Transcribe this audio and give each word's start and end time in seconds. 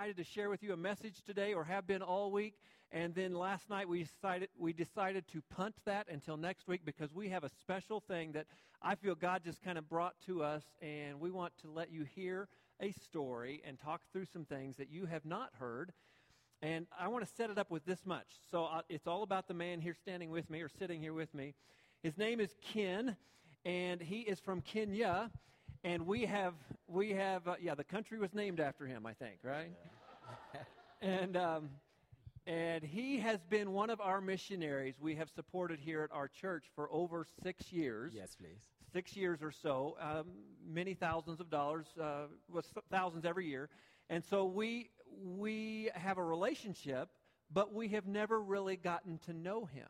excited 0.00 0.16
to 0.16 0.32
share 0.32 0.48
with 0.48 0.62
you 0.62 0.72
a 0.72 0.76
message 0.78 1.22
today, 1.26 1.52
or 1.52 1.62
have 1.62 1.86
been 1.86 2.00
all 2.00 2.30
week. 2.30 2.54
And 2.90 3.14
then 3.14 3.34
last 3.34 3.68
night 3.68 3.86
we 3.86 4.04
decided 4.04 4.48
we 4.58 4.72
decided 4.72 5.28
to 5.32 5.42
punt 5.54 5.74
that 5.84 6.06
until 6.10 6.38
next 6.38 6.66
week 6.66 6.86
because 6.86 7.12
we 7.12 7.28
have 7.28 7.44
a 7.44 7.50
special 7.60 8.00
thing 8.00 8.32
that 8.32 8.46
I 8.80 8.94
feel 8.94 9.14
God 9.14 9.42
just 9.44 9.60
kind 9.60 9.76
of 9.76 9.90
brought 9.90 10.14
to 10.24 10.42
us, 10.42 10.62
and 10.80 11.20
we 11.20 11.30
want 11.30 11.52
to 11.60 11.70
let 11.70 11.92
you 11.92 12.04
hear 12.04 12.48
a 12.80 12.92
story 12.92 13.60
and 13.62 13.78
talk 13.78 14.00
through 14.10 14.24
some 14.24 14.46
things 14.46 14.78
that 14.78 14.90
you 14.90 15.04
have 15.04 15.26
not 15.26 15.50
heard. 15.58 15.92
And 16.62 16.86
I 16.98 17.08
want 17.08 17.26
to 17.26 17.30
set 17.34 17.50
it 17.50 17.58
up 17.58 17.70
with 17.70 17.84
this 17.84 18.06
much. 18.06 18.28
So 18.50 18.64
uh, 18.64 18.80
it's 18.88 19.06
all 19.06 19.22
about 19.22 19.48
the 19.48 19.54
man 19.54 19.82
here 19.82 19.94
standing 20.00 20.30
with 20.30 20.48
me 20.48 20.62
or 20.62 20.70
sitting 20.70 21.02
here 21.02 21.12
with 21.12 21.34
me. 21.34 21.52
His 22.02 22.16
name 22.16 22.40
is 22.40 22.54
Ken, 22.72 23.16
and 23.66 24.00
he 24.00 24.20
is 24.20 24.40
from 24.40 24.62
Kenya. 24.62 25.30
And 25.82 26.06
we 26.06 26.26
have, 26.26 26.54
we 26.86 27.10
have, 27.12 27.48
uh, 27.48 27.54
yeah, 27.60 27.74
the 27.74 27.84
country 27.84 28.18
was 28.18 28.34
named 28.34 28.60
after 28.60 28.86
him, 28.86 29.06
I 29.06 29.14
think, 29.14 29.38
right? 29.42 29.70
Yeah. 30.54 30.60
and, 31.00 31.36
um, 31.36 31.70
and 32.46 32.84
he 32.84 33.18
has 33.20 33.38
been 33.48 33.72
one 33.72 33.88
of 33.88 34.00
our 34.00 34.20
missionaries 34.20 34.96
we 35.00 35.14
have 35.14 35.30
supported 35.30 35.80
here 35.80 36.02
at 36.02 36.14
our 36.14 36.28
church 36.28 36.66
for 36.74 36.92
over 36.92 37.26
six 37.42 37.72
years. 37.72 38.12
Yes, 38.14 38.36
please. 38.38 38.60
Six 38.92 39.16
years 39.16 39.40
or 39.40 39.52
so, 39.52 39.96
um, 40.00 40.26
many 40.66 40.92
thousands 40.94 41.40
of 41.40 41.48
dollars, 41.48 41.86
uh, 41.98 42.24
was 42.52 42.66
thousands 42.90 43.24
every 43.24 43.46
year. 43.46 43.70
And 44.10 44.22
so 44.22 44.44
we, 44.44 44.90
we 45.22 45.90
have 45.94 46.18
a 46.18 46.24
relationship, 46.24 47.08
but 47.50 47.72
we 47.72 47.88
have 47.88 48.06
never 48.06 48.40
really 48.40 48.76
gotten 48.76 49.18
to 49.26 49.32
know 49.32 49.64
him. 49.64 49.88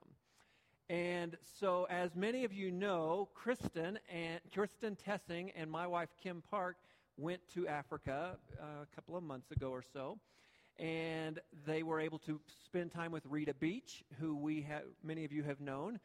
And 0.91 1.37
so, 1.61 1.87
as 1.89 2.17
many 2.17 2.45
of 2.45 2.52
you 2.52 2.73
know, 2.73 3.29
Kristen 3.33 4.01
and 4.13 4.41
Kristen 4.52 4.97
Tessing 4.97 5.52
and 5.55 5.71
my 5.71 5.87
wife 5.87 6.09
Kim 6.21 6.43
Park 6.51 6.79
went 7.16 7.41
to 7.55 7.69
Africa 7.69 8.37
uh, 8.60 8.65
a 8.82 8.95
couple 8.97 9.16
of 9.16 9.23
months 9.23 9.52
ago 9.52 9.71
or 9.71 9.85
so, 9.93 10.19
and 10.80 11.38
they 11.65 11.85
were 11.85 12.01
able 12.01 12.19
to 12.19 12.41
spend 12.65 12.91
time 12.91 13.13
with 13.13 13.24
Rita 13.27 13.55
Beach, 13.55 14.02
who 14.19 14.35
we 14.35 14.63
have 14.63 14.82
many 15.05 15.24
of 15.24 15.30
you 15.30 15.45
have 15.45 15.60
known, 15.60 16.01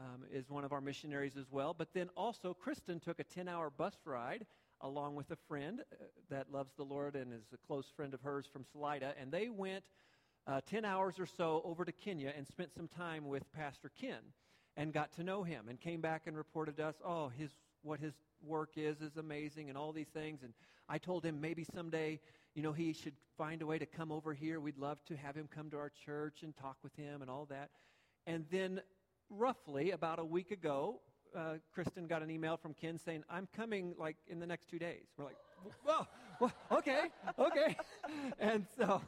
um, 0.00 0.22
is 0.32 0.48
one 0.48 0.64
of 0.64 0.72
our 0.72 0.80
missionaries 0.80 1.36
as 1.36 1.50
well. 1.50 1.74
But 1.76 1.88
then 1.92 2.08
also, 2.16 2.54
Kristen 2.54 3.00
took 3.00 3.20
a 3.20 3.24
10-hour 3.24 3.68
bus 3.76 3.96
ride 4.06 4.46
along 4.80 5.14
with 5.14 5.30
a 5.30 5.36
friend 5.46 5.80
uh, 5.80 6.04
that 6.30 6.50
loves 6.50 6.72
the 6.78 6.84
Lord 6.84 7.16
and 7.16 7.34
is 7.34 7.52
a 7.52 7.66
close 7.66 7.92
friend 7.94 8.14
of 8.14 8.22
hers 8.22 8.46
from 8.50 8.64
Salida, 8.64 9.12
and 9.20 9.30
they 9.30 9.50
went 9.50 9.84
uh, 10.46 10.60
10 10.66 10.84
hours 10.84 11.18
or 11.18 11.26
so 11.26 11.62
over 11.64 11.84
to 11.84 11.92
Kenya 11.92 12.32
and 12.36 12.46
spent 12.46 12.74
some 12.74 12.88
time 12.88 13.26
with 13.26 13.50
Pastor 13.52 13.90
Ken 14.00 14.18
and 14.76 14.92
got 14.92 15.12
to 15.14 15.22
know 15.22 15.42
him 15.42 15.68
and 15.68 15.80
came 15.80 16.00
back 16.00 16.22
and 16.26 16.36
reported 16.36 16.76
to 16.78 16.86
us, 16.86 16.96
oh, 17.04 17.28
his, 17.28 17.50
what 17.82 18.00
his 18.00 18.14
work 18.44 18.72
is 18.76 19.00
is 19.00 19.16
amazing 19.16 19.68
and 19.68 19.78
all 19.78 19.92
these 19.92 20.08
things. 20.08 20.42
And 20.42 20.52
I 20.88 20.98
told 20.98 21.24
him 21.24 21.40
maybe 21.40 21.64
someday, 21.74 22.20
you 22.54 22.62
know, 22.62 22.72
he 22.72 22.92
should 22.92 23.14
find 23.36 23.62
a 23.62 23.66
way 23.66 23.78
to 23.78 23.86
come 23.86 24.10
over 24.10 24.34
here. 24.34 24.60
We'd 24.60 24.78
love 24.78 25.04
to 25.06 25.16
have 25.16 25.34
him 25.36 25.48
come 25.54 25.70
to 25.70 25.78
our 25.78 25.90
church 26.04 26.42
and 26.42 26.56
talk 26.56 26.76
with 26.82 26.94
him 26.96 27.22
and 27.22 27.30
all 27.30 27.46
that. 27.46 27.70
And 28.26 28.44
then, 28.50 28.80
roughly 29.30 29.92
about 29.92 30.18
a 30.18 30.24
week 30.24 30.50
ago, 30.50 31.00
uh, 31.36 31.54
Kristen 31.72 32.06
got 32.06 32.22
an 32.22 32.30
email 32.30 32.56
from 32.56 32.74
Ken 32.74 32.98
saying, 32.98 33.24
I'm 33.30 33.48
coming 33.56 33.94
like 33.98 34.16
in 34.28 34.38
the 34.38 34.46
next 34.46 34.68
two 34.68 34.78
days. 34.78 35.06
We're 35.16 35.24
like, 35.24 35.36
well, 35.84 36.08
well 36.40 36.52
okay, 36.70 37.04
okay. 37.38 37.76
and 38.38 38.66
so, 38.76 39.00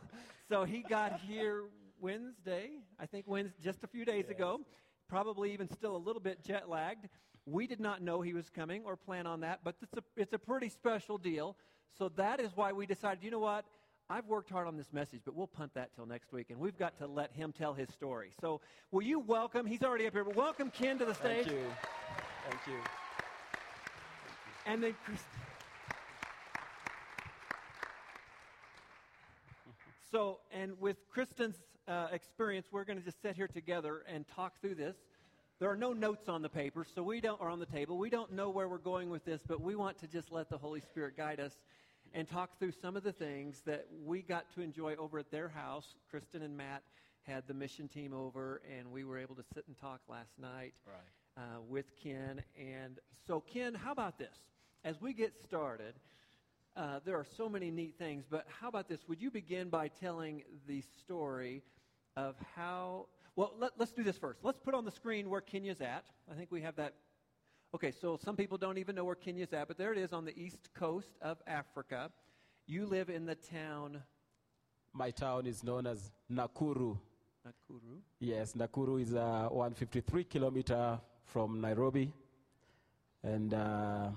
so 0.54 0.62
he 0.62 0.82
got 0.82 1.18
here 1.26 1.64
Wednesday, 2.00 2.70
I 3.00 3.06
think 3.06 3.26
Wednesday, 3.26 3.58
just 3.60 3.82
a 3.82 3.88
few 3.88 4.04
days 4.04 4.26
yes. 4.28 4.36
ago, 4.36 4.60
probably 5.08 5.52
even 5.52 5.68
still 5.68 5.96
a 5.96 5.98
little 5.98 6.22
bit 6.22 6.44
jet 6.44 6.68
lagged. 6.68 7.08
We 7.44 7.66
did 7.66 7.80
not 7.80 8.02
know 8.02 8.20
he 8.20 8.34
was 8.34 8.50
coming 8.50 8.84
or 8.84 8.94
plan 8.94 9.26
on 9.26 9.40
that, 9.40 9.62
but 9.64 9.74
it's 9.82 9.94
a, 9.94 10.04
it's 10.16 10.32
a 10.32 10.38
pretty 10.38 10.68
special 10.68 11.18
deal. 11.18 11.56
So 11.98 12.08
that 12.10 12.38
is 12.38 12.52
why 12.54 12.72
we 12.72 12.86
decided, 12.86 13.24
you 13.24 13.32
know 13.32 13.40
what? 13.40 13.64
I've 14.08 14.26
worked 14.26 14.48
hard 14.48 14.68
on 14.68 14.76
this 14.76 14.92
message, 14.92 15.22
but 15.24 15.34
we'll 15.34 15.48
punt 15.48 15.74
that 15.74 15.92
till 15.96 16.06
next 16.06 16.32
week, 16.32 16.50
and 16.50 16.60
we've 16.60 16.78
got 16.78 16.96
to 16.98 17.08
let 17.08 17.32
him 17.32 17.50
tell 17.50 17.74
his 17.74 17.88
story. 17.88 18.30
So, 18.40 18.60
will 18.92 19.02
you 19.02 19.18
welcome? 19.18 19.66
He's 19.66 19.82
already 19.82 20.06
up 20.06 20.12
here, 20.12 20.22
but 20.22 20.36
welcome 20.36 20.70
Ken 20.70 21.00
to 21.00 21.04
the 21.04 21.14
stage. 21.14 21.46
Thank 21.46 21.58
you. 21.58 21.66
Thank 22.48 22.60
you. 22.68 22.80
And 24.66 24.84
then 24.84 24.94
Chris. 25.04 25.20
So, 30.14 30.38
and 30.52 30.80
with 30.80 30.96
Kristen's 31.10 31.56
uh, 31.88 32.06
experience, 32.12 32.68
we're 32.70 32.84
going 32.84 33.00
to 33.00 33.04
just 33.04 33.20
sit 33.20 33.34
here 33.34 33.48
together 33.48 34.04
and 34.08 34.24
talk 34.28 34.60
through 34.60 34.76
this. 34.76 34.94
There 35.58 35.68
are 35.68 35.76
no 35.76 35.92
notes 35.92 36.28
on 36.28 36.40
the 36.40 36.48
paper, 36.48 36.86
so 36.94 37.02
we 37.02 37.20
don't, 37.20 37.40
or 37.40 37.48
on 37.48 37.58
the 37.58 37.66
table. 37.66 37.98
We 37.98 38.10
don't 38.10 38.30
know 38.30 38.48
where 38.48 38.68
we're 38.68 38.78
going 38.78 39.10
with 39.10 39.24
this, 39.24 39.42
but 39.44 39.60
we 39.60 39.74
want 39.74 39.98
to 39.98 40.06
just 40.06 40.30
let 40.30 40.48
the 40.48 40.56
Holy 40.56 40.78
Spirit 40.78 41.16
guide 41.16 41.40
us 41.40 41.58
and 42.12 42.28
talk 42.28 42.60
through 42.60 42.70
some 42.80 42.96
of 42.96 43.02
the 43.02 43.10
things 43.10 43.62
that 43.66 43.88
we 44.04 44.22
got 44.22 44.54
to 44.54 44.60
enjoy 44.60 44.94
over 44.94 45.18
at 45.18 45.32
their 45.32 45.48
house. 45.48 45.96
Kristen 46.08 46.42
and 46.42 46.56
Matt 46.56 46.84
had 47.22 47.42
the 47.48 47.54
mission 47.54 47.88
team 47.88 48.14
over, 48.14 48.62
and 48.78 48.92
we 48.92 49.02
were 49.02 49.18
able 49.18 49.34
to 49.34 49.44
sit 49.52 49.64
and 49.66 49.76
talk 49.76 50.00
last 50.08 50.38
night 50.40 50.74
right. 50.86 51.42
uh, 51.42 51.60
with 51.68 51.86
Ken. 52.00 52.40
And 52.56 53.00
so, 53.26 53.40
Ken, 53.40 53.74
how 53.74 53.90
about 53.90 54.16
this? 54.20 54.36
As 54.84 55.00
we 55.00 55.12
get 55.12 55.32
started, 55.42 55.94
uh, 56.76 57.00
there 57.04 57.16
are 57.16 57.26
so 57.36 57.48
many 57.48 57.70
neat 57.70 57.94
things, 57.98 58.24
but 58.28 58.46
how 58.60 58.68
about 58.68 58.88
this? 58.88 59.00
Would 59.08 59.20
you 59.20 59.30
begin 59.30 59.68
by 59.68 59.88
telling 59.88 60.42
the 60.66 60.82
story 61.00 61.62
of 62.16 62.36
how? 62.56 63.06
Well, 63.36 63.54
let, 63.58 63.72
us 63.80 63.92
do 63.92 64.02
this 64.02 64.16
first. 64.16 64.40
Let's 64.42 64.58
put 64.58 64.74
on 64.74 64.84
the 64.84 64.90
screen 64.90 65.28
where 65.28 65.40
Kenya's 65.40 65.80
at. 65.80 66.04
I 66.30 66.34
think 66.34 66.50
we 66.52 66.62
have 66.62 66.76
that 66.76 66.94
Okay, 67.74 67.90
so 67.90 68.16
some 68.24 68.36
people 68.36 68.56
don't 68.56 68.78
even 68.78 68.94
know 68.94 69.02
where 69.04 69.16
Kenya's 69.16 69.52
at, 69.52 69.66
but 69.66 69.76
there 69.76 69.90
it 69.90 69.98
is 69.98 70.12
on 70.12 70.24
the 70.24 70.38
east 70.38 70.72
coast 70.74 71.18
of 71.20 71.38
Africa. 71.44 72.08
You 72.68 72.86
live 72.86 73.10
in 73.10 73.26
the 73.26 73.34
town. 73.34 74.00
My 74.92 75.10
town 75.10 75.44
is 75.48 75.64
known 75.64 75.84
as 75.88 76.12
Nakuru. 76.30 76.96
Nakuru? 77.44 77.98
Yes, 78.20 78.52
Nakuru 78.52 79.02
is 79.02 79.12
uh, 79.12 79.48
153 79.50 80.22
kilometer 80.22 81.00
from 81.24 81.60
Nairobi. 81.60 82.12
And 83.24 83.52
uh, 83.52 84.10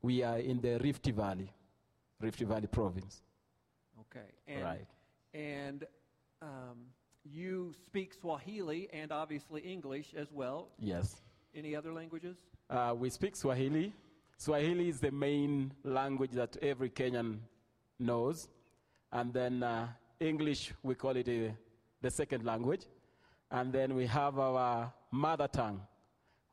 we 0.00 0.22
are 0.22 0.38
in 0.38 0.60
the 0.60 0.78
Rift 0.78 1.06
Valley, 1.06 1.50
Rift 2.22 2.40
Valley 2.40 2.68
province. 2.68 3.22
Okay. 4.00 4.26
And, 4.46 4.62
right. 4.62 4.86
And 5.34 5.84
um, 6.40 6.86
you 7.24 7.74
speak 7.86 8.14
Swahili 8.14 8.88
and 8.92 9.12
obviously 9.12 9.60
English 9.62 10.14
as 10.16 10.28
well. 10.32 10.68
Yes. 10.78 11.20
Any 11.54 11.74
other 11.76 11.92
languages? 11.92 12.36
Uh, 12.70 12.94
we 12.96 13.10
speak 13.10 13.36
Swahili. 13.36 13.92
Swahili 14.38 14.88
is 14.88 15.00
the 15.00 15.10
main 15.10 15.72
language 15.84 16.32
that 16.32 16.56
every 16.62 16.90
Kenyan 16.90 17.38
knows. 17.98 18.48
And 19.12 19.32
then 19.32 19.62
uh, 19.62 19.88
English, 20.20 20.72
we 20.82 20.94
call 20.94 21.16
it 21.16 21.28
uh, 21.28 21.52
the 22.00 22.10
second 22.10 22.44
language. 22.44 22.86
And 23.50 23.72
then 23.72 23.94
we 23.94 24.06
have 24.06 24.38
our 24.38 24.92
mother 25.10 25.48
tongue. 25.48 25.82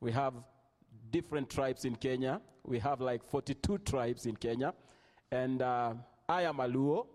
We 0.02 0.12
have 0.12 0.34
different 1.12 1.50
tribes 1.50 1.85
in 1.85 1.96
Kenya. 1.96 2.41
We 2.63 2.79
have 2.79 3.00
like 3.02 3.24
42 3.24 3.79
tribes 3.79 4.25
in 4.25 4.35
Kenya. 4.35 4.74
And 5.31 5.62
uh, 5.62 5.94
I 6.28 6.44
am 6.44 6.59
a 6.59 6.67
Luo. 6.67 7.07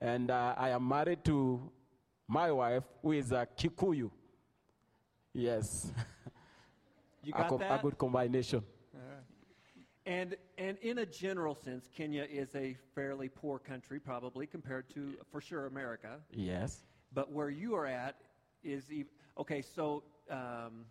And 0.00 0.30
uh, 0.30 0.54
I 0.56 0.70
am 0.70 0.86
married 0.86 1.24
to 1.24 1.70
my 2.28 2.52
wife, 2.52 2.84
who 3.02 3.12
is 3.12 3.32
a 3.32 3.46
Kikuyu. 3.56 4.10
Yes. 5.32 5.90
You 7.22 7.32
got 7.32 7.52
a, 7.52 7.58
that? 7.58 7.80
a 7.80 7.82
good 7.82 7.96
combination. 7.96 8.62
And, 10.06 10.36
and 10.58 10.76
in 10.82 10.98
a 10.98 11.06
general 11.06 11.54
sense, 11.54 11.88
Kenya 11.96 12.26
is 12.30 12.54
a 12.54 12.76
fairly 12.94 13.30
poor 13.30 13.58
country, 13.58 13.98
probably, 13.98 14.46
compared 14.46 14.90
to, 14.90 15.14
for 15.32 15.40
sure, 15.40 15.64
America. 15.64 16.18
Yes. 16.30 16.82
But 17.14 17.32
where 17.32 17.48
you 17.48 17.74
are 17.74 17.86
at 17.86 18.16
is, 18.62 18.92
even, 18.92 19.10
okay, 19.38 19.62
so 19.62 20.02
um, 20.30 20.84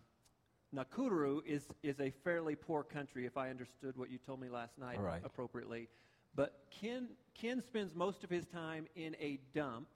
Nakuru 0.74 1.46
is, 1.46 1.68
is 1.84 2.00
a 2.00 2.10
fairly 2.10 2.56
poor 2.56 2.82
country, 2.82 3.24
if 3.24 3.36
I 3.36 3.50
understood 3.50 3.96
what 3.96 4.10
you 4.10 4.18
told 4.18 4.40
me 4.40 4.48
last 4.48 4.78
night 4.78 5.00
right. 5.00 5.22
appropriately. 5.24 5.88
But 6.36 6.54
Ken, 6.70 7.08
Ken 7.34 7.62
spends 7.62 7.94
most 7.94 8.24
of 8.24 8.30
his 8.30 8.46
time 8.46 8.86
in 8.96 9.16
a 9.20 9.38
dump, 9.54 9.86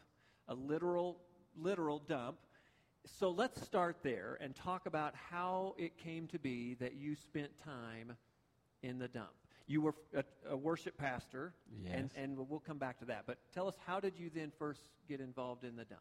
a 0.49 0.55
literal, 0.55 1.21
literal 1.57 1.99
dump, 1.99 2.39
so 3.07 3.31
let's 3.31 3.63
start 3.63 3.97
there 4.03 4.39
and 4.41 4.55
talk 4.55 4.87
about 4.87 5.15
how 5.31 5.75
it 5.79 5.97
came 5.97 6.27
to 6.29 6.39
be 6.39 6.75
that 6.75 6.95
you 6.95 7.15
spent 7.15 7.51
time 7.65 8.17
in 8.83 8.99
the 8.99 9.09
dump. 9.09 9.31
You 9.67 9.83
were 9.83 9.95
a, 10.15 10.25
a 10.51 10.57
worship 10.57 10.97
pastor, 10.97 11.53
yes. 11.85 11.93
and, 11.95 12.11
and 12.17 12.39
we'll 12.49 12.61
come 12.61 12.79
back 12.79 12.99
to 13.01 13.05
that. 13.07 13.25
But 13.27 13.39
tell 13.53 13.69
us, 13.69 13.75
how 13.87 14.01
did 14.01 14.15
you 14.19 14.31
then 14.35 14.53
first 14.59 14.81
get 15.09 15.21
involved 15.21 15.65
in 15.65 15.77
the 15.77 15.85
dump? 15.85 16.01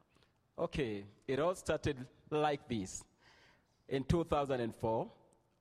Okay, 0.59 1.03
it 1.27 1.39
all 1.39 1.55
started 1.55 1.97
like 2.29 2.67
this. 2.67 3.03
In 3.89 4.03
2004, 4.03 5.07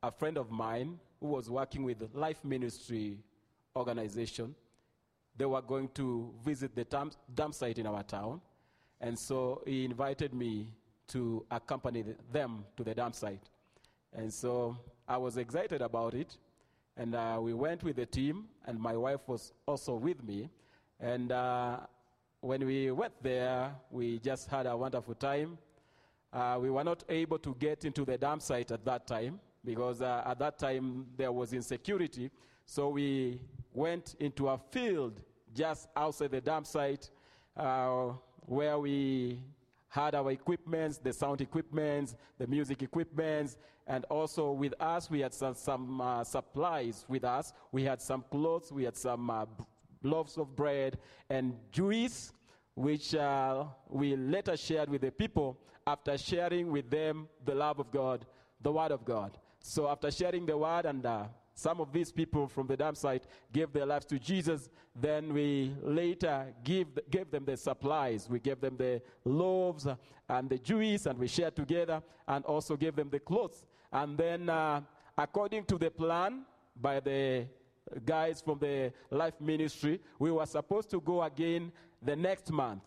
a 0.03 0.11
friend 0.11 0.39
of 0.39 0.51
mine 0.51 0.99
who 1.21 1.29
was 1.29 1.51
working 1.51 1.83
with 1.85 2.09
Life 2.15 2.45
Ministry 2.45 3.19
organization, 3.75 4.55
they 5.37 5.45
were 5.45 5.63
going 5.63 5.89
to 5.95 6.33
visit 6.45 6.75
the 6.75 6.85
dump 6.85 7.55
site 7.55 7.79
in 7.79 7.87
our 7.87 8.03
town. 8.03 8.41
And 9.01 9.19
so 9.19 9.63
he 9.67 9.85
invited 9.85 10.33
me 10.33 10.69
to 11.09 11.45
accompany 11.51 12.05
them 12.33 12.65
to 12.77 12.85
the 12.85 12.95
dump 12.95 13.15
site. 13.15 13.43
And 14.15 14.33
so 14.33 14.77
I 15.07 15.17
was 15.19 15.37
excited 15.37 15.83
about 15.83 16.15
it. 16.15 16.37
And 16.97 17.15
uh, 17.15 17.39
we 17.41 17.53
went 17.53 17.85
with 17.85 17.97
the 17.97 18.07
team, 18.07 18.47
and 18.65 18.81
my 18.81 18.97
wife 18.97 19.21
was 19.27 19.53
also 19.67 19.95
with 19.95 20.25
me. 20.25 20.49
And 20.99 21.31
uh, 21.31 21.81
when 22.41 22.65
we 22.65 22.91
went 22.91 23.13
there, 23.23 23.75
we 23.91 24.19
just 24.19 24.49
had 24.49 24.67
a 24.67 24.75
wonderful 24.75 25.15
time. 25.15 25.59
Uh, 26.33 26.59
we 26.61 26.71
were 26.71 26.85
not 26.85 27.05
able 27.09 27.39
to 27.39 27.55
get 27.59 27.85
into 27.85 28.05
the 28.05 28.17
dam 28.17 28.41
site 28.41 28.71
at 28.71 28.85
that 28.85 29.07
time 29.07 29.39
because 29.65 30.01
uh, 30.01 30.23
at 30.27 30.39
that 30.39 30.59
time 30.59 31.07
there 31.17 31.33
was 31.33 31.53
insecurity. 31.53 32.31
So 32.65 32.89
we 32.89 33.41
went 33.75 34.17
into 34.21 34.49
a 34.49 34.59
field 34.71 35.21
just 35.57 35.89
outside 35.97 36.31
the 36.31 36.41
dam 36.41 36.65
site 36.65 37.11
uh, 37.57 38.11
where 38.43 38.79
we 38.79 39.41
had 39.89 40.15
our 40.15 40.31
equipments, 40.31 40.99
the 40.99 41.13
sound 41.13 41.41
equipments, 41.41 42.15
the 42.39 42.47
music 42.47 42.83
equipments, 42.83 43.57
and 43.87 44.05
also 44.11 44.53
with 44.53 44.75
us, 44.81 45.11
we 45.11 45.21
had 45.21 45.33
some, 45.33 45.55
some 45.55 46.01
uh, 46.01 46.25
supplies 46.25 47.05
with 47.09 47.25
us. 47.25 47.53
We 47.73 47.85
had 47.85 48.03
some 48.03 48.25
clothes, 48.31 48.73
we 48.73 48.85
had 48.85 48.97
some 48.97 49.31
uh, 49.31 49.47
loaves 50.03 50.37
of 50.37 50.55
bread, 50.55 50.99
and 51.31 51.57
juice, 51.73 52.33
which 52.75 53.15
uh, 53.15 53.65
we 53.89 54.17
later 54.17 54.57
shared 54.57 54.91
with 54.91 55.01
the 55.01 55.11
people 55.11 55.57
after 55.87 56.19
sharing 56.19 56.71
with 56.71 56.91
them 56.91 57.29
the 57.45 57.55
love 57.55 57.79
of 57.79 57.91
God, 57.91 58.27
the 58.61 58.73
Word 58.73 58.91
of 58.91 59.05
God. 59.05 59.39
So 59.61 59.89
after 59.89 60.11
sharing 60.11 60.45
the 60.45 60.59
Word 60.59 60.85
and 60.85 61.07
uh, 61.07 61.25
some 61.57 61.81
of 61.81 61.91
these 61.91 62.13
people 62.13 62.47
from 62.47 62.67
the 62.67 62.77
dam 62.77 62.95
site 62.95 63.25
gave 63.51 63.73
their 63.73 63.87
lives 63.87 64.05
to 64.07 64.19
Jesus. 64.19 64.69
Then 64.95 65.33
we 65.33 65.75
later 65.83 66.53
give, 66.63 66.89
gave 67.11 67.31
them 67.31 67.47
the 67.47 67.57
supplies. 67.57 68.29
We 68.29 68.41
gave 68.41 68.61
them 68.61 68.77
the 68.77 69.01
loaves 69.25 69.87
and 70.29 70.51
the 70.51 70.59
juice, 70.59 71.07
and 71.07 71.19
we 71.19 71.29
shared 71.29 71.57
together, 71.57 72.03
and 72.29 72.45
also 72.45 72.77
gave 72.77 72.95
them 72.95 73.09
the 73.09 73.21
clothes. 73.21 73.65
And 73.91 74.19
then, 74.19 74.51
uh, 74.51 74.83
according 75.17 75.65
to 75.65 75.79
the 75.79 75.91
plan 75.91 76.43
by 76.79 77.01
the 77.01 77.47
guys 78.05 78.43
from 78.43 78.59
the 78.59 78.93
life 79.11 79.41
ministry, 79.41 79.99
we 80.19 80.31
were 80.31 80.45
supposed 80.45 80.91
to 80.91 81.01
go 81.01 81.23
again 81.23 81.73
the 82.03 82.17
next 82.17 82.53
month. 82.53 82.83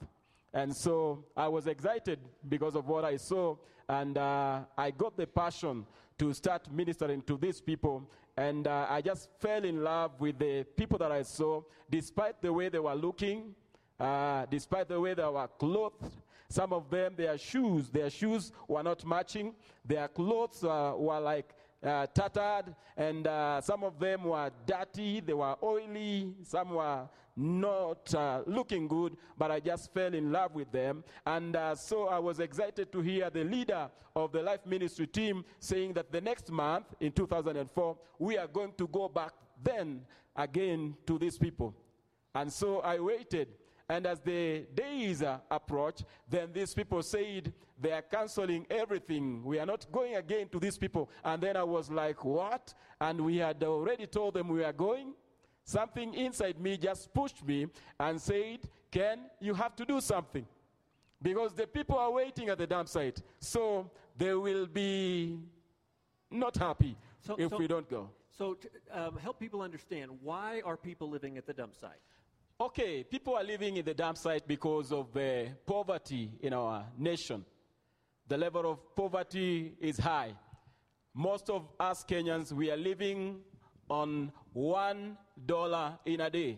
And 0.53 0.75
so 0.75 1.25
I 1.35 1.47
was 1.47 1.65
excited 1.65 2.19
because 2.47 2.75
of 2.75 2.87
what 2.87 3.03
I 3.03 3.17
saw, 3.17 3.55
and 3.87 4.15
uh, 4.15 4.59
I 4.77 4.91
got 4.91 5.17
the 5.17 5.25
passion 5.25 5.87
to 6.19 6.33
start 6.33 6.71
ministering 6.71 7.21
to 7.23 7.37
these 7.37 7.61
people. 7.61 8.07
And 8.39 8.67
uh, 8.67 8.87
I 8.89 9.01
just 9.01 9.27
fell 9.41 9.65
in 9.65 9.83
love 9.83 10.11
with 10.17 10.39
the 10.39 10.63
people 10.77 10.97
that 10.99 11.11
I 11.11 11.23
saw, 11.23 11.61
despite 11.91 12.41
the 12.41 12.53
way 12.53 12.69
they 12.69 12.79
were 12.79 12.95
looking, 12.95 13.53
uh, 13.99 14.45
despite 14.49 14.87
the 14.87 14.97
way 14.97 15.13
they 15.13 15.23
were 15.23 15.49
clothed. 15.59 16.15
Some 16.47 16.71
of 16.71 16.89
them, 16.89 17.15
their 17.17 17.37
shoes, 17.37 17.89
their 17.89 18.09
shoes 18.09 18.53
were 18.65 18.81
not 18.81 19.05
matching. 19.05 19.55
Their 19.83 20.07
clothes 20.07 20.63
uh, 20.63 20.93
were 20.95 21.19
like 21.19 21.53
uh, 21.83 22.07
tattered, 22.07 22.73
and 22.95 23.27
uh, 23.27 23.59
some 23.59 23.83
of 23.83 23.99
them 23.99 24.23
were 24.23 24.49
dirty, 24.65 25.19
they 25.19 25.33
were 25.33 25.57
oily, 25.61 26.33
some 26.43 26.69
were 26.69 27.09
not 27.39 28.13
uh, 28.13 28.41
looking 28.45 28.87
good, 28.87 29.15
but 29.37 29.49
I 29.49 29.59
just 29.59 29.93
fell 29.93 30.13
in 30.13 30.31
love 30.31 30.53
with 30.53 30.71
them. 30.71 31.03
And 31.25 31.55
uh, 31.55 31.75
so 31.75 32.07
I 32.07 32.19
was 32.19 32.39
excited 32.39 32.91
to 32.91 33.01
hear 33.01 33.29
the 33.29 33.43
leader 33.43 33.89
of 34.15 34.31
the 34.31 34.41
life 34.41 34.65
ministry 34.65 35.07
team 35.07 35.45
saying 35.59 35.93
that 35.93 36.11
the 36.11 36.19
next 36.19 36.51
month, 36.51 36.85
in 36.99 37.11
2004, 37.11 37.97
we 38.19 38.37
are 38.37 38.47
going 38.47 38.73
to 38.77 38.87
go 38.87 39.07
back 39.07 39.31
then 39.63 40.01
again 40.35 40.95
to 41.07 41.17
these 41.17 41.37
people. 41.37 41.73
And 42.35 42.51
so 42.51 42.79
I 42.79 42.99
waited. 42.99 43.47
And 43.87 44.05
as 44.05 44.19
the 44.19 44.65
days 44.75 45.23
uh, 45.23 45.39
approached, 45.49 46.03
then 46.29 46.49
these 46.53 46.73
people 46.73 47.01
said 47.01 47.51
they 47.81 47.91
are 47.91 48.01
canceling 48.01 48.67
everything. 48.69 49.43
We 49.43 49.57
are 49.59 49.65
not 49.65 49.89
going 49.91 50.15
again 50.15 50.49
to 50.49 50.59
these 50.59 50.77
people. 50.77 51.09
And 51.23 51.41
then 51.41 51.57
I 51.57 51.63
was 51.63 51.89
like, 51.89 52.23
what? 52.23 52.73
And 52.99 53.21
we 53.21 53.37
had 53.37 53.63
already 53.63 54.05
told 54.05 54.35
them 54.35 54.49
we 54.49 54.63
are 54.63 54.73
going. 54.73 55.13
Something 55.63 56.13
inside 56.13 56.59
me 56.59 56.77
just 56.77 57.13
pushed 57.13 57.45
me 57.45 57.67
and 57.99 58.19
said, 58.19 58.59
Ken, 58.91 59.19
you 59.39 59.53
have 59.53 59.75
to 59.75 59.85
do 59.85 60.01
something. 60.01 60.45
Because 61.21 61.53
the 61.53 61.67
people 61.67 61.97
are 61.97 62.11
waiting 62.11 62.49
at 62.49 62.57
the 62.57 62.65
dump 62.65 62.87
site. 62.89 63.21
So 63.39 63.91
they 64.17 64.33
will 64.33 64.65
be 64.65 65.39
not 66.31 66.55
happy 66.57 66.95
So- 67.21 67.35
if 67.37 67.49
so- 67.49 67.57
we 67.57 67.67
don't 67.67 67.89
go. 67.89 68.09
So, 68.31 68.57
um, 68.91 69.17
help 69.17 69.37
people 69.37 69.61
understand 69.61 70.11
why 70.21 70.61
are 70.61 70.77
people 70.77 71.09
living 71.09 71.37
at 71.37 71.45
the 71.45 71.53
dump 71.53 71.75
site? 71.75 71.99
Okay, 72.61 73.03
people 73.03 73.35
are 73.35 73.43
living 73.43 73.77
in 73.77 73.85
the 73.85 73.93
dump 73.93 74.17
site 74.17 74.47
because 74.47 74.93
of 74.93 75.11
the 75.13 75.49
poverty 75.65 76.31
in 76.41 76.53
our 76.53 76.85
nation. 76.97 77.45
The 78.27 78.37
level 78.37 78.69
of 78.71 78.95
poverty 78.95 79.75
is 79.79 79.97
high. 79.97 80.37
Most 81.13 81.49
of 81.49 81.67
us 81.79 82.03
Kenyans, 82.07 82.53
we 82.53 82.71
are 82.71 82.77
living 82.77 83.41
on 83.89 84.31
one 84.53 85.17
dollar 85.45 85.97
in 86.05 86.21
a 86.21 86.29
day. 86.29 86.57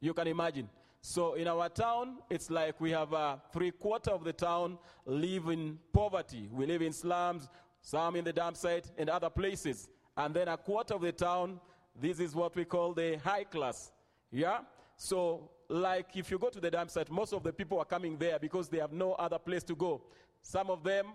You 0.00 0.14
can 0.14 0.26
imagine. 0.26 0.68
So 1.00 1.34
in 1.34 1.46
our 1.46 1.68
town, 1.68 2.18
it's 2.28 2.50
like 2.50 2.80
we 2.80 2.90
have 2.90 3.12
uh, 3.14 3.36
three 3.52 3.70
quarter 3.70 4.10
of 4.10 4.24
the 4.24 4.32
town 4.32 4.78
live 5.06 5.48
in 5.48 5.78
poverty. 5.92 6.48
We 6.52 6.66
live 6.66 6.82
in 6.82 6.92
slums, 6.92 7.48
some 7.80 8.16
in 8.16 8.24
the 8.24 8.32
dump 8.32 8.56
site, 8.56 8.90
and 8.98 9.08
other 9.08 9.30
places. 9.30 9.88
And 10.16 10.34
then 10.34 10.48
a 10.48 10.56
quarter 10.56 10.94
of 10.94 11.02
the 11.02 11.12
town, 11.12 11.60
this 12.00 12.20
is 12.20 12.34
what 12.34 12.54
we 12.56 12.64
call 12.64 12.92
the 12.92 13.16
high 13.18 13.44
class. 13.44 13.92
Yeah? 14.30 14.58
So, 14.96 15.50
like 15.68 16.16
if 16.16 16.30
you 16.30 16.38
go 16.38 16.48
to 16.48 16.60
the 16.60 16.70
dump 16.70 16.90
site, 16.90 17.10
most 17.10 17.32
of 17.32 17.42
the 17.42 17.52
people 17.52 17.78
are 17.78 17.84
coming 17.84 18.16
there 18.16 18.38
because 18.38 18.68
they 18.68 18.78
have 18.78 18.92
no 18.92 19.12
other 19.12 19.38
place 19.38 19.62
to 19.64 19.76
go. 19.76 20.02
Some 20.42 20.70
of 20.70 20.82
them, 20.82 21.06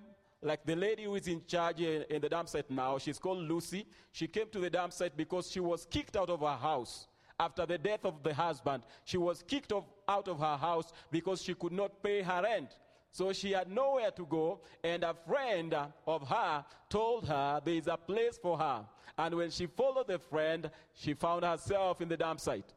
like 0.44 0.66
the 0.66 0.76
lady 0.76 1.06
who 1.06 1.16
is 1.16 1.28
in 1.28 1.42
charge 1.48 1.80
in, 1.80 2.04
in 2.10 2.22
the 2.22 2.30
dump 2.30 2.50
site 2.50 2.70
now, 2.70 2.98
she's 2.98 3.18
called 3.18 3.40
Lucy. 3.40 3.86
She 4.12 4.28
came 4.28 4.50
to 4.52 4.60
the 4.60 4.70
dump 4.70 4.94
site 4.94 5.16
because 5.16 5.50
she 5.50 5.60
was 5.60 5.86
kicked 5.90 6.16
out 6.16 6.30
of 6.30 6.42
her 6.42 6.58
house. 6.58 7.08
After 7.40 7.66
the 7.66 7.78
death 7.78 8.06
of 8.06 8.22
the 8.22 8.34
husband, 8.34 8.84
she 9.06 9.18
was 9.18 9.42
kicked 9.42 9.72
off, 9.72 9.86
out 10.08 10.28
of 10.28 10.40
her 10.40 10.58
house 10.58 10.92
because 11.12 11.42
she 11.42 11.54
could 11.56 11.72
not 11.72 12.04
pay 12.04 12.22
her 12.22 12.42
rent. 12.44 12.78
So 13.12 13.32
she 13.32 13.52
had 13.52 13.70
nowhere 13.72 14.12
to 14.12 14.26
go, 14.26 14.62
and 14.84 15.04
a 15.04 15.14
friend 15.28 15.76
of 16.08 16.28
her 16.28 16.66
told 16.90 17.28
her 17.28 17.62
there 17.64 17.76
is 17.76 17.88
a 17.88 17.98
place 17.98 18.40
for 18.42 18.58
her. 18.58 18.86
And 19.18 19.36
when 19.36 19.52
she 19.52 19.68
followed 19.68 20.08
the 20.08 20.20
friend, 20.20 20.70
she 20.94 21.14
found 21.14 21.44
herself 21.46 22.02
in 22.02 22.10
the 22.10 22.18
dump 22.18 22.40
site. 22.40 22.74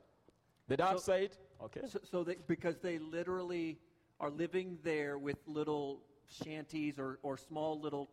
The 0.69 0.77
dump 0.77 0.99
So- 0.99 1.05
site, 1.13 1.39
okay. 1.63 1.81
So, 1.89 2.01
so 2.11 2.25
they, 2.25 2.37
because 2.47 2.77
they 2.79 2.99
literally 2.99 3.79
are 4.21 4.31
living 4.31 4.79
there 4.83 5.19
with 5.19 5.37
little 5.47 6.01
shanties 6.29 6.99
or, 6.99 7.19
or 7.23 7.37
small 7.37 7.81
little 7.81 8.11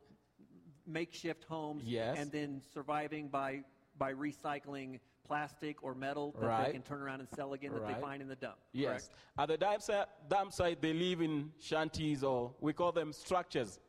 makeshift 0.86 1.44
homes, 1.46 1.84
Yes. 1.86 2.18
and 2.20 2.32
then 2.32 2.62
surviving 2.74 3.28
by 3.30 3.64
by 3.96 4.12
recycling 4.12 5.00
plastic 5.24 5.84
or 5.84 5.94
metal 5.94 6.32
that 6.40 6.48
Right. 6.48 6.66
they 6.66 6.72
can 6.74 6.82
turn 6.82 7.00
around 7.02 7.20
and 7.20 7.30
sell 7.30 7.54
again 7.54 7.72
that 7.74 7.84
Right. 7.84 7.94
they 7.96 8.02
find 8.02 8.22
in 8.24 8.28
the 8.28 8.36
dump. 8.36 8.58
Yes. 8.72 9.08
correct? 9.08 9.10
At 9.38 9.48
the 9.50 9.58
dump 9.58 9.82
site, 9.84 10.08
dump 10.28 10.52
site, 10.52 10.82
they 10.82 10.94
live 10.94 11.22
in 11.22 11.54
shanties 11.60 12.24
or 12.24 12.56
we 12.60 12.74
call 12.74 12.92
them 12.92 13.14
structures. 13.14 13.80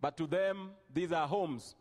But 0.00 0.16
to 0.16 0.26
them, 0.26 0.72
these 0.92 1.12
are 1.12 1.28
homes. 1.28 1.76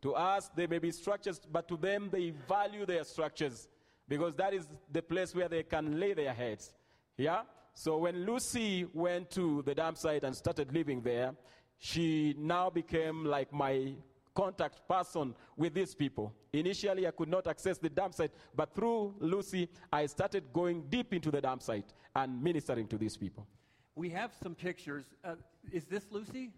To 0.00 0.14
us, 0.14 0.48
they 0.56 0.66
may 0.66 0.78
be 0.78 0.90
structures, 0.90 1.38
but 1.38 1.68
to 1.68 1.76
them, 1.76 2.08
they 2.10 2.30
value 2.30 2.86
their 2.86 3.04
structures 3.04 3.68
because 4.08 4.34
that 4.36 4.54
is 4.54 4.66
the 4.90 5.02
place 5.02 5.34
where 5.34 5.48
they 5.48 5.62
can 5.62 6.00
lay 6.00 6.14
their 6.14 6.32
heads. 6.32 6.72
Yeah? 7.18 7.42
So 7.74 7.98
when 7.98 8.26
Lucy 8.26 8.86
went 8.92 9.30
to 9.30 9.62
the 9.62 9.74
dump 9.74 9.96
site 9.96 10.24
and 10.24 10.34
started 10.36 10.72
living 10.72 11.00
there, 11.02 11.34
she 11.78 12.34
now 12.38 12.70
became 12.70 13.24
like 13.24 13.52
my 13.52 13.94
contact 14.34 14.86
person 14.88 15.34
with 15.56 15.74
these 15.74 15.94
people. 15.94 16.34
Initially, 16.52 17.06
I 17.06 17.10
could 17.10 17.28
not 17.28 17.46
access 17.46 17.78
the 17.78 17.88
dump 17.90 18.14
site, 18.14 18.32
but 18.54 18.74
through 18.74 19.14
Lucy, 19.20 19.68
I 19.92 20.06
started 20.06 20.52
going 20.52 20.82
deep 20.88 21.12
into 21.12 21.30
the 21.30 21.40
dump 21.40 21.62
site 21.62 21.92
and 22.14 22.42
ministering 22.42 22.86
to 22.88 22.98
these 22.98 23.16
people. 23.16 23.46
We 23.94 24.08
have 24.10 24.32
some 24.42 24.54
pictures. 24.54 25.04
Uh, 25.24 25.34
is 25.70 25.84
this 25.84 26.04
Lucy? 26.10 26.50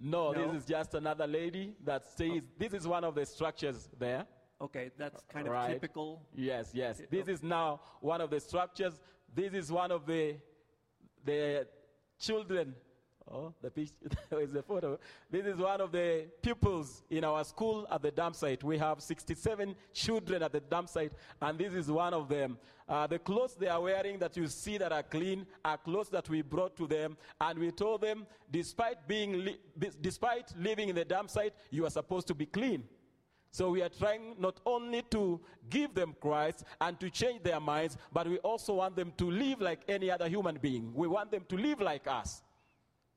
No, 0.00 0.32
No? 0.32 0.52
this 0.52 0.62
is 0.62 0.68
just 0.68 0.94
another 0.94 1.26
lady 1.26 1.74
that 1.84 2.04
stays. 2.04 2.42
This 2.56 2.72
is 2.72 2.86
one 2.86 3.04
of 3.04 3.14
the 3.14 3.26
structures 3.26 3.88
there. 3.98 4.26
Okay, 4.60 4.90
that's 4.96 5.22
kind 5.28 5.46
of 5.46 5.52
Right. 5.52 5.72
typical. 5.74 6.26
Yes, 6.34 6.70
yes. 6.74 7.00
This 7.10 7.28
is 7.28 7.42
now 7.44 7.80
one 8.00 8.20
of 8.20 8.30
the 8.30 8.40
structures. 8.40 9.00
This 9.34 9.52
is 9.52 9.70
one 9.70 9.90
of 9.90 10.06
the 10.06 10.36
the 11.24 11.66
children. 12.18 12.74
Oh, 13.30 13.52
the 13.60 13.70
picture 13.70 13.94
is 14.40 14.52
the 14.52 14.62
photo. 14.62 14.98
This 15.30 15.44
is 15.44 15.58
one 15.58 15.82
of 15.82 15.92
the 15.92 16.28
pupils 16.40 17.02
in 17.10 17.24
our 17.24 17.44
school 17.44 17.86
at 17.90 18.00
the 18.00 18.10
dump 18.10 18.34
site. 18.34 18.64
We 18.64 18.78
have 18.78 19.02
67 19.02 19.76
children 19.92 20.42
at 20.42 20.52
the 20.52 20.60
dump 20.60 20.88
site, 20.88 21.12
and 21.42 21.58
this 21.58 21.74
is 21.74 21.90
one 21.90 22.14
of 22.14 22.30
them. 22.30 22.56
Uh, 22.88 23.06
the 23.06 23.18
clothes 23.18 23.54
they 23.54 23.68
are 23.68 23.82
wearing 23.82 24.18
that 24.20 24.34
you 24.38 24.46
see 24.46 24.78
that 24.78 24.92
are 24.92 25.02
clean 25.02 25.46
are 25.62 25.76
clothes 25.76 26.08
that 26.08 26.26
we 26.30 26.40
brought 26.40 26.74
to 26.78 26.86
them, 26.86 27.18
and 27.38 27.58
we 27.58 27.70
told 27.70 28.00
them, 28.00 28.26
despite 28.50 29.06
being, 29.06 29.44
li- 29.44 29.60
despite 30.00 30.54
living 30.58 30.88
in 30.88 30.94
the 30.94 31.04
dump 31.04 31.28
site, 31.28 31.52
you 31.70 31.84
are 31.84 31.90
supposed 31.90 32.26
to 32.28 32.34
be 32.34 32.46
clean. 32.46 32.82
So 33.50 33.70
we 33.70 33.82
are 33.82 33.88
trying 33.88 34.34
not 34.38 34.60
only 34.66 35.02
to 35.10 35.40
give 35.70 35.94
them 35.94 36.14
Christ 36.20 36.64
and 36.80 36.98
to 37.00 37.10
change 37.10 37.42
their 37.42 37.60
minds, 37.60 37.96
but 38.12 38.28
we 38.28 38.38
also 38.38 38.74
want 38.74 38.96
them 38.96 39.12
to 39.16 39.30
live 39.30 39.60
like 39.60 39.80
any 39.88 40.10
other 40.10 40.28
human 40.28 40.56
being. 40.56 40.92
We 40.94 41.08
want 41.08 41.30
them 41.30 41.44
to 41.48 41.56
live 41.56 41.80
like 41.80 42.06
us. 42.06 42.42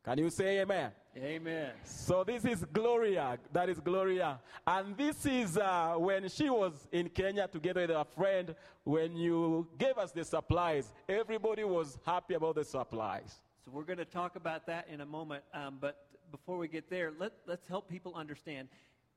Can 0.04 0.18
you 0.18 0.30
say 0.32 0.62
amen? 0.62 0.92
Amen. 1.16 1.72
So 1.84 2.24
this 2.24 2.46
is 2.46 2.66
Gloria. 2.74 3.38
That 3.52 3.70
is 3.70 3.80
Gloria. 3.80 4.40
And 4.66 4.98
this 4.98 5.26
is 5.26 5.58
uh, 5.58 5.96
when 5.98 6.28
she 6.30 6.50
was 6.50 6.88
in 6.92 7.10
Kenya 7.10 7.48
together 7.48 7.82
with 7.82 7.92
a 7.92 8.06
friend. 8.16 8.56
When 8.84 9.16
you 9.16 9.68
gave 9.78 9.98
us 9.98 10.12
the 10.12 10.24
supplies, 10.24 10.92
everybody 11.08 11.64
was 11.64 12.00
happy 12.04 12.34
about 12.34 12.56
the 12.56 12.64
supplies. 12.64 13.42
So 13.64 13.70
we're 13.72 13.84
going 13.84 14.00
to 14.00 14.06
talk 14.06 14.38
about 14.38 14.66
that 14.68 14.88
in 14.92 15.02
a 15.02 15.06
moment. 15.06 15.44
Um, 15.54 15.78
but 15.80 16.08
before 16.32 16.58
we 16.58 16.68
get 16.68 16.90
there, 16.90 17.12
let, 17.20 17.34
let's 17.46 17.68
help 17.68 17.88
people 17.88 18.16
understand. 18.16 18.70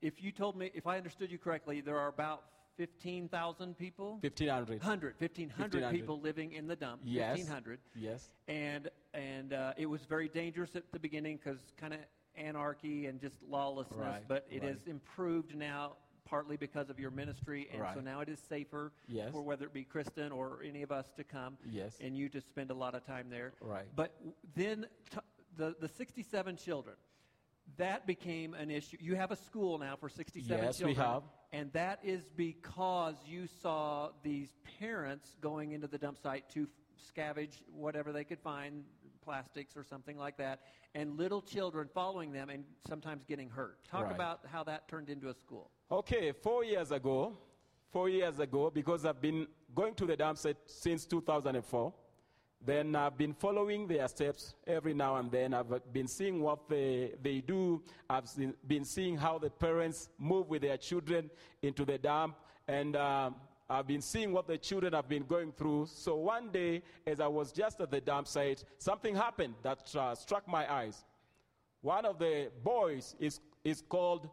If 0.04 0.22
you 0.22 0.32
told 0.32 0.54
me, 0.54 0.70
if 0.74 0.86
I 0.86 0.98
understood 0.98 1.32
you 1.32 1.38
correctly, 1.38 1.80
there 1.80 1.98
are 1.98 2.08
about 2.08 2.42
15,000 2.76 3.74
people? 3.78 4.18
1500. 4.20 4.78
100, 4.80 5.14
1,500 5.18 5.72
1,500. 5.72 5.90
people 5.98 6.20
living 6.20 6.52
in 6.52 6.66
the 6.66 6.76
dump. 6.76 7.00
Yes. 7.02 7.38
1,500. 7.38 7.78
Yes. 7.94 8.28
And, 8.46 8.90
and 9.14 9.54
uh, 9.54 9.72
it 9.78 9.86
was 9.86 10.02
very 10.04 10.28
dangerous 10.28 10.76
at 10.76 10.82
the 10.92 10.98
beginning 10.98 11.38
because 11.42 11.58
kind 11.80 11.94
of 11.94 12.00
anarchy 12.36 13.06
and 13.06 13.18
just 13.18 13.36
lawlessness. 13.48 13.98
Right, 13.98 14.22
But 14.28 14.46
it 14.50 14.60
right. 14.62 14.72
has 14.72 14.86
improved 14.86 15.56
now, 15.56 15.92
partly 16.26 16.58
because 16.58 16.90
of 16.90 17.00
your 17.00 17.10
ministry. 17.10 17.70
And 17.72 17.82
so 17.94 18.00
now 18.00 18.20
it 18.20 18.28
is 18.28 18.40
safer 18.46 18.92
Yes. 19.08 19.32
for 19.32 19.40
whether 19.40 19.64
it 19.64 19.72
be 19.72 19.84
Kristen 19.84 20.32
or 20.32 20.58
any 20.62 20.82
of 20.82 20.92
us 20.92 21.06
to 21.16 21.24
come 21.24 21.56
Yes. 21.64 21.96
and 21.98 22.14
you 22.14 22.28
to 22.28 22.42
spend 22.42 22.70
a 22.70 22.74
lot 22.74 22.94
of 22.94 23.06
time 23.06 23.28
there. 23.30 23.54
Right. 23.62 23.86
But 23.96 24.14
then 24.54 24.84
t- 25.10 25.18
the, 25.56 25.74
the 25.80 25.88
67 25.88 26.56
children, 26.58 26.96
that 27.76 28.06
became 28.06 28.54
an 28.54 28.70
issue. 28.70 28.96
You 29.00 29.16
have 29.16 29.30
a 29.30 29.36
school 29.36 29.78
now 29.78 29.96
for 29.96 30.08
67 30.08 30.64
Yes, 30.64 30.78
we 30.80 30.94
children. 30.94 31.06
have. 31.06 31.22
And 31.52 31.72
that 31.72 32.00
is 32.02 32.22
because 32.36 33.14
you 33.26 33.46
saw 33.62 34.10
these 34.22 34.54
parents 34.78 35.36
going 35.40 35.72
into 35.72 35.86
the 35.86 35.98
dump 35.98 36.18
site 36.18 36.48
to 36.50 36.62
f- 36.62 36.68
scavenge 37.14 37.62
whatever 37.72 38.12
they 38.12 38.24
could 38.24 38.40
find, 38.40 38.84
plastics 39.22 39.76
or 39.76 39.82
something 39.84 40.18
like 40.18 40.36
that, 40.36 40.60
and 40.94 41.16
little 41.16 41.40
children 41.40 41.88
following 41.94 42.32
them 42.32 42.50
and 42.50 42.64
sometimes 42.86 43.24
getting 43.24 43.48
hurt. 43.48 43.82
Talk 43.84 44.04
Right. 44.04 44.14
about 44.14 44.40
how 44.46 44.62
that 44.64 44.86
turned 44.88 45.08
into 45.08 45.28
a 45.30 45.34
school. 45.34 45.70
Okay, 45.90 46.32
four 46.32 46.64
years 46.64 46.90
ago, 46.92 47.36
four 47.90 48.08
years 48.08 48.38
ago, 48.38 48.70
because 48.70 49.04
I've 49.06 49.20
been 49.20 49.46
going 49.74 49.94
to 49.94 50.06
the 50.06 50.16
dump 50.16 50.38
site 50.38 50.56
since 50.66 51.06
2004, 51.06 51.92
then 52.66 52.96
I've 52.96 53.18
been 53.18 53.34
following 53.34 53.86
their 53.86 54.08
steps 54.08 54.54
every 54.66 54.94
now 54.94 55.16
and 55.16 55.30
then. 55.30 55.52
I've 55.52 55.92
been 55.92 56.08
seeing 56.08 56.40
what 56.40 56.68
they, 56.68 57.12
they 57.22 57.40
do. 57.40 57.82
I've 58.08 58.28
seen, 58.28 58.54
been 58.66 58.84
seeing 58.84 59.16
how 59.16 59.38
the 59.38 59.50
parents 59.50 60.08
move 60.18 60.48
with 60.48 60.62
their 60.62 60.76
children 60.78 61.30
into 61.62 61.84
the 61.84 61.98
dump. 61.98 62.36
And 62.66 62.96
um, 62.96 63.34
I've 63.68 63.86
been 63.86 64.00
seeing 64.00 64.32
what 64.32 64.46
the 64.46 64.56
children 64.56 64.94
have 64.94 65.08
been 65.08 65.24
going 65.24 65.52
through. 65.52 65.88
So 65.92 66.16
one 66.16 66.50
day, 66.50 66.82
as 67.06 67.20
I 67.20 67.26
was 67.26 67.52
just 67.52 67.80
at 67.80 67.90
the 67.90 68.00
dump 68.00 68.28
site, 68.28 68.64
something 68.78 69.14
happened 69.14 69.54
that 69.62 69.94
uh, 69.94 70.14
struck 70.14 70.48
my 70.48 70.72
eyes. 70.72 71.04
One 71.82 72.06
of 72.06 72.18
the 72.18 72.50
boys 72.62 73.14
is, 73.20 73.40
is 73.62 73.82
called 73.86 74.28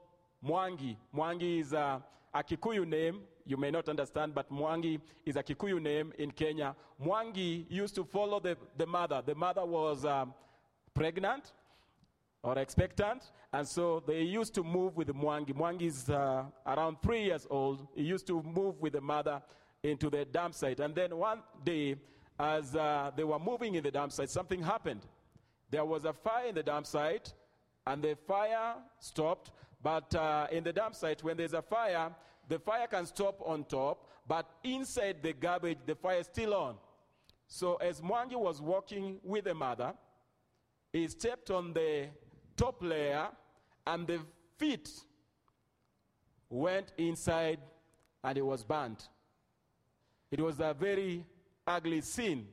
Mwangi. 0.46 0.96
Mwangi 1.14 1.60
is 1.60 1.74
a, 1.74 2.02
a 2.34 2.44
Kikuyu 2.44 2.88
name. 2.88 3.22
You 3.46 3.58
may 3.58 3.72
not 3.72 3.90
understand, 3.90 4.34
but 4.36 4.52
Mwangi 4.52 5.00
is 5.26 5.36
a 5.36 5.44
Kikuyu 5.44 5.82
name 5.82 6.14
in 6.18 6.32
Kenya. 6.32 6.76
Mwangi 7.04 7.66
used 7.70 7.96
to 7.96 8.04
follow 8.04 8.40
the, 8.40 8.58
the 8.78 8.86
mother. 8.86 9.22
The 9.26 9.36
mother 9.36 9.66
was 9.66 10.06
um, 10.06 10.34
pregnant 10.94 11.52
or 12.44 12.58
expectant, 12.58 13.32
and 13.54 13.68
so 13.68 14.04
they 14.06 14.22
used 14.22 14.54
to 14.56 14.64
move 14.64 14.96
with 14.96 15.10
Mwangi. 15.10 15.54
Mwangi 15.54 15.84
is 15.84 16.10
uh, 16.10 16.44
around 16.66 16.98
three 17.02 17.24
years 17.26 17.48
old. 17.50 17.88
He 17.96 18.04
used 18.04 18.28
to 18.28 18.42
move 18.44 18.80
with 18.80 18.94
the 18.94 19.02
mother 19.02 19.42
into 19.84 20.10
the 20.10 20.26
dump 20.26 20.54
site. 20.54 20.80
And 20.80 20.94
then 20.94 21.16
one 21.18 21.40
day, 21.64 21.96
as 22.40 22.76
uh, 22.76 23.12
they 23.16 23.24
were 23.24 23.40
moving 23.40 23.76
in 23.76 23.84
the 23.84 23.92
dump 23.92 24.12
site, 24.12 24.30
something 24.30 24.62
happened. 24.62 25.02
There 25.70 25.86
was 25.86 26.06
a 26.06 26.14
fire 26.14 26.48
in 26.48 26.56
the 26.56 26.64
dump 26.64 26.86
site, 26.86 27.34
and 27.88 28.04
the 28.04 28.16
fire 28.28 28.76
stopped. 29.00 29.52
But 29.84 30.14
uh, 30.14 30.48
in 30.52 30.64
the 30.64 30.74
dump 30.74 30.96
site, 30.96 31.24
when 31.24 31.38
there's 31.38 31.54
a 31.54 31.62
fire, 31.62 32.12
the 32.48 32.60
fire 32.60 32.88
can 32.88 33.06
stop 33.06 33.42
on 33.46 33.64
top, 33.64 34.08
but 34.28 34.50
inside 34.64 35.18
the 35.24 35.34
garbage, 35.34 35.80
the 35.86 35.96
fire 35.96 36.20
is 36.20 36.28
still 36.28 36.54
on. 36.54 36.76
So 37.48 37.76
as 37.76 38.02
Mwangi 38.02 38.36
was 38.36 38.62
walking 38.62 39.20
with 39.24 39.46
the 39.46 39.54
mother, 39.54 39.94
he 40.94 41.08
stepped 41.08 41.50
on 41.52 41.74
the 41.74 42.08
top 42.56 42.82
layer, 42.82 43.28
and 43.88 44.08
the 44.08 44.20
feet 44.58 44.90
went 46.50 46.92
inside, 46.98 47.60
and 48.24 48.38
it 48.38 48.46
was 48.46 48.64
burnt. 48.64 49.10
It 50.30 50.40
was 50.40 50.60
a 50.60 50.76
very 50.78 51.26
ugly 51.66 52.02
scene 52.02 52.48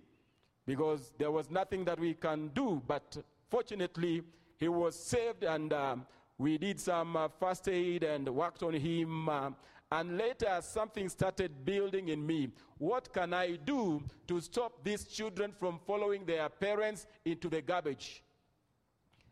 because 0.66 1.12
there 1.18 1.30
was 1.30 1.50
nothing 1.50 1.84
that 1.84 1.98
we 1.98 2.14
can 2.14 2.48
do. 2.48 2.82
But 2.86 3.18
fortunately, 3.50 4.22
he 4.58 4.68
was 4.68 4.94
saved, 4.96 5.44
and 5.44 5.72
um, 5.72 6.06
we 6.38 6.56
did 6.56 6.80
some 6.80 7.16
uh, 7.16 7.28
first 7.40 7.68
aid 7.68 8.04
and 8.04 8.28
worked 8.28 8.62
on 8.62 8.74
him. 8.74 9.28
um, 9.28 9.56
and 9.90 10.18
later, 10.18 10.58
something 10.60 11.08
started 11.08 11.64
building 11.64 12.08
in 12.08 12.24
me. 12.24 12.50
What 12.76 13.12
can 13.12 13.32
I 13.32 13.56
do 13.56 14.02
to 14.26 14.40
stop 14.40 14.84
these 14.84 15.04
children 15.04 15.52
from 15.58 15.80
following 15.86 16.26
their 16.26 16.48
parents 16.50 17.06
into 17.24 17.48
the 17.48 17.62
garbage? 17.62 18.22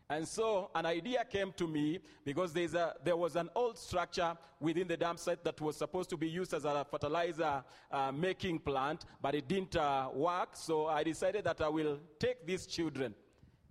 And 0.09 0.27
so 0.27 0.71
an 0.73 0.85
idea 0.85 1.23
came 1.25 1.51
to 1.57 1.67
me 1.67 1.99
because 2.25 2.55
a, 2.55 2.95
there 3.03 3.17
was 3.17 3.35
an 3.35 3.49
old 3.55 3.77
structure 3.77 4.35
within 4.59 4.87
the 4.87 4.97
dump 4.97 5.19
site 5.19 5.43
that 5.43 5.59
was 5.61 5.75
supposed 5.75 6.09
to 6.09 6.17
be 6.17 6.29
used 6.29 6.53
as 6.53 6.65
a 6.65 6.85
fertilizer 6.89 7.63
uh, 7.91 8.11
making 8.11 8.59
plant, 8.59 9.05
but 9.21 9.35
it 9.35 9.47
didn't 9.47 9.75
uh, 9.75 10.09
work. 10.13 10.49
So 10.53 10.87
I 10.87 11.03
decided 11.03 11.43
that 11.43 11.61
I 11.61 11.67
will 11.67 11.99
take 12.19 12.47
these 12.47 12.65
children. 12.65 13.13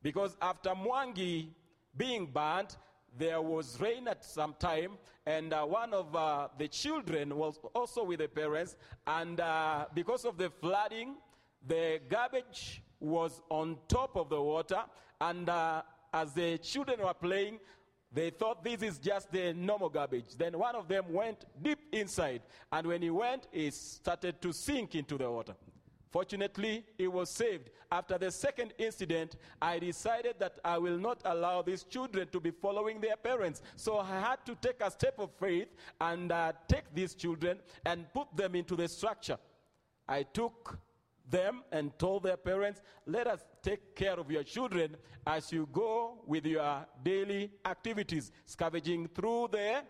Because 0.02 0.36
after 0.40 0.70
Mwangi 0.70 1.48
being 1.96 2.26
burnt, 2.26 2.76
there 3.18 3.40
was 3.40 3.80
rain 3.80 4.08
at 4.08 4.24
some 4.24 4.54
time, 4.58 4.92
and 5.24 5.52
uh, 5.52 5.64
one 5.64 5.94
of 5.94 6.14
uh, 6.14 6.48
the 6.58 6.68
children 6.68 7.36
was 7.36 7.58
also 7.74 8.04
with 8.04 8.20
the 8.20 8.28
parents. 8.28 8.76
And 9.06 9.40
uh, 9.40 9.86
because 9.94 10.24
of 10.24 10.36
the 10.36 10.50
flooding, 10.50 11.16
the 11.66 12.00
garbage 12.08 12.82
was 13.00 13.42
on 13.48 13.78
top 13.88 14.16
of 14.16 14.28
the 14.28 14.40
water, 14.40 14.82
and 15.20 15.48
uh, 15.48 15.82
as 16.12 16.32
the 16.32 16.58
children 16.58 17.00
were 17.00 17.14
playing, 17.14 17.58
they 18.12 18.30
thought 18.30 18.62
this 18.62 18.82
is 18.82 18.98
just 18.98 19.30
the 19.32 19.52
normal 19.52 19.88
garbage. 19.88 20.36
Then 20.38 20.58
one 20.58 20.74
of 20.74 20.88
them 20.88 21.12
went 21.12 21.44
deep 21.60 21.80
inside, 21.92 22.42
and 22.72 22.86
when 22.86 23.02
he 23.02 23.10
went, 23.10 23.46
he 23.52 23.70
started 23.70 24.40
to 24.42 24.52
sink 24.52 24.94
into 24.94 25.18
the 25.18 25.30
water. 25.30 25.54
Fortunately, 26.10 26.84
he 26.96 27.08
was 27.08 27.30
saved. 27.30 27.70
After 27.90 28.18
the 28.18 28.30
second 28.30 28.72
incident, 28.78 29.36
I 29.60 29.78
decided 29.78 30.36
that 30.38 30.58
I 30.64 30.78
will 30.78 30.98
not 30.98 31.20
allow 31.24 31.62
these 31.62 31.84
children 31.84 32.28
to 32.32 32.40
be 32.40 32.50
following 32.50 33.00
their 33.00 33.16
parents. 33.16 33.62
So 33.76 33.98
I 33.98 34.20
had 34.20 34.44
to 34.46 34.54
take 34.56 34.80
a 34.80 34.90
step 34.90 35.18
of 35.18 35.30
faith 35.38 35.68
and 36.00 36.32
uh, 36.32 36.52
take 36.68 36.94
these 36.94 37.14
children 37.14 37.58
and 37.84 38.06
put 38.12 38.34
them 38.36 38.54
into 38.54 38.76
the 38.76 38.88
structure. 38.88 39.38
I 40.08 40.22
took 40.22 40.78
them 41.28 41.62
and 41.72 41.96
told 41.98 42.22
their 42.22 42.36
parents, 42.36 42.80
let 43.06 43.26
us 43.26 43.44
take 43.62 43.96
care 43.96 44.18
of 44.18 44.30
your 44.30 44.44
children 44.44 44.96
as 45.26 45.52
you 45.52 45.68
go 45.72 46.18
with 46.26 46.46
your 46.46 46.86
daily 47.02 47.50
activities, 47.64 48.30
scavenging 48.44 49.08
through 49.08 49.48
the 49.50 49.82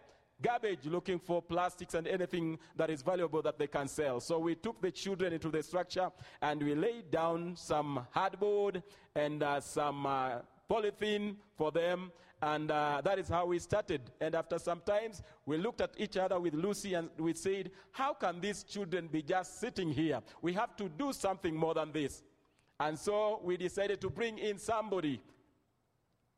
garbage 0.43 0.85
looking 0.85 1.19
for 1.19 1.41
plastics 1.41 1.95
and 1.95 2.07
anything 2.07 2.59
that 2.77 2.91
is 2.91 3.03
valuable 3.03 3.43
that 3.43 3.59
they 3.59 3.67
can 3.67 3.89
sell. 3.89 4.21
So 4.21 4.39
we 4.39 4.55
took 4.55 4.81
the 4.81 4.91
children 4.91 5.33
into 5.33 5.49
the 5.49 5.63
structure 5.63 6.11
and 6.43 6.63
we 6.63 6.75
laid 6.75 7.11
down 7.11 7.57
some 7.57 8.07
hardboard 8.15 8.83
and 9.15 9.43
uh, 9.43 9.61
some 9.61 10.07
uh, 10.07 10.39
polythene 10.71 11.37
for 11.57 11.71
them. 11.71 12.13
And 12.43 12.71
uh, 12.71 13.01
that 13.03 13.19
is 13.19 13.29
how 13.29 13.47
we 13.47 13.59
started. 13.59 14.03
And 14.21 14.35
after 14.35 14.59
some 14.59 14.83
times, 14.85 15.23
we 15.47 15.57
looked 15.57 15.81
at 15.81 15.93
each 15.97 16.19
other 16.19 16.39
with 16.39 16.53
Lucy 16.53 16.93
and 16.93 17.09
we 17.19 17.33
said, 17.33 17.71
How 17.93 18.13
can 18.13 18.41
these 18.41 18.63
children 18.63 19.09
be 19.11 19.23
just 19.23 19.59
sitting 19.59 19.91
here? 19.91 20.21
We 20.43 20.53
have 20.53 20.77
to 20.77 20.89
do 20.89 21.15
something 21.15 21.57
more 21.57 21.73
than 21.73 21.93
this. 21.93 22.23
And 22.79 22.99
so 22.99 23.41
we 23.43 23.57
decided 23.57 24.03
to 24.03 24.11
bring 24.11 24.39
in 24.39 24.59
somebody 24.59 25.23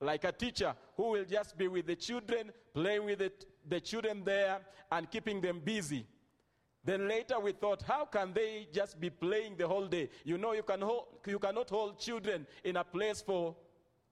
like 0.00 0.22
a 0.22 0.30
teacher 0.30 0.74
who 0.96 1.10
will 1.10 1.24
just 1.24 1.58
be 1.58 1.66
with 1.66 1.86
the 1.86 1.96
children, 1.96 2.52
playing 2.72 3.04
with 3.04 3.20
it, 3.20 3.44
the 3.68 3.80
children 3.80 4.22
there, 4.24 4.60
and 4.90 5.10
keeping 5.10 5.40
them 5.40 5.60
busy. 5.64 6.06
Then 6.84 7.06
later 7.08 7.38
we 7.38 7.52
thought, 7.52 7.82
how 7.82 8.06
can 8.06 8.32
they 8.32 8.68
just 8.72 8.98
be 8.98 9.10
playing 9.10 9.56
the 9.56 9.68
whole 9.68 9.86
day? 9.86 10.08
You 10.24 10.38
know, 10.38 10.52
you, 10.52 10.62
can 10.62 10.82
you 11.26 11.38
cannot 11.38 11.68
hold 11.68 11.98
children 11.98 12.46
in 12.64 12.76
a 12.76 12.84
place 12.84 13.20
for 13.20 13.56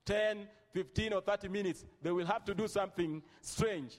10, 0.04 0.46
15, 0.72 1.12
or 1.14 1.20
30 1.20 1.48
minutes. 1.48 1.84
They 2.02 2.12
will 2.12 2.26
have 2.26 2.44
to 2.44 2.54
do 2.54 2.68
something 2.68 3.22
strange. 3.40 3.98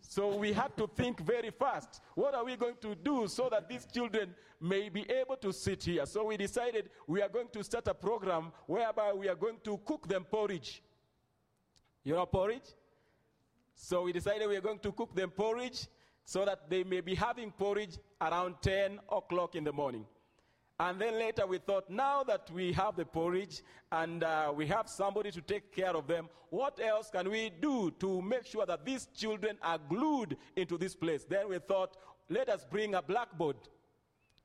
So 0.00 0.36
we 0.36 0.52
had 0.52 0.76
to 0.76 0.88
think 0.94 1.20
very 1.20 1.50
fast. 1.50 2.00
What 2.14 2.34
are 2.34 2.44
we 2.44 2.56
going 2.56 2.76
to 2.82 2.94
do 2.94 3.26
so 3.26 3.48
that 3.50 3.68
these 3.68 3.86
children 3.92 4.34
may 4.60 4.88
be 4.88 5.04
able 5.10 5.36
to 5.38 5.52
sit 5.52 5.82
here? 5.82 6.06
So 6.06 6.26
we 6.26 6.36
decided 6.36 6.90
we 7.06 7.22
are 7.22 7.28
going 7.28 7.48
to 7.52 7.64
start 7.64 7.88
a 7.88 7.94
program 7.94 8.52
whereby 8.66 9.12
we 9.12 9.28
are 9.28 9.34
going 9.34 9.58
to 9.64 9.78
cook 9.84 10.06
them 10.06 10.24
porridge. 10.24 10.82
You 12.04 12.14
know 12.14 12.26
porridge? 12.26 12.68
So 13.76 14.02
we 14.02 14.12
decided 14.12 14.48
we 14.48 14.56
are 14.56 14.62
going 14.62 14.80
to 14.80 14.90
cook 14.90 15.14
them 15.14 15.30
porridge 15.30 15.86
so 16.24 16.44
that 16.44 16.68
they 16.68 16.82
may 16.82 17.00
be 17.00 17.14
having 17.14 17.52
porridge 17.52 17.98
around 18.20 18.56
10 18.62 18.98
o'clock 19.12 19.54
in 19.54 19.62
the 19.62 19.72
morning. 19.72 20.04
And 20.80 21.00
then 21.00 21.14
later 21.18 21.46
we 21.46 21.58
thought, 21.58 21.88
now 21.88 22.22
that 22.24 22.50
we 22.50 22.72
have 22.72 22.96
the 22.96 23.04
porridge 23.04 23.62
and 23.92 24.24
uh, 24.24 24.52
we 24.54 24.66
have 24.66 24.88
somebody 24.88 25.30
to 25.30 25.40
take 25.40 25.72
care 25.72 25.96
of 25.96 26.06
them, 26.06 26.28
what 26.50 26.80
else 26.80 27.10
can 27.10 27.30
we 27.30 27.50
do 27.60 27.90
to 28.00 28.20
make 28.22 28.46
sure 28.46 28.66
that 28.66 28.84
these 28.84 29.08
children 29.14 29.56
are 29.62 29.78
glued 29.78 30.36
into 30.56 30.76
this 30.76 30.94
place? 30.94 31.24
Then 31.24 31.48
we 31.48 31.58
thought, 31.58 31.96
let 32.28 32.48
us 32.48 32.66
bring 32.68 32.94
a 32.94 33.02
blackboard 33.02 33.56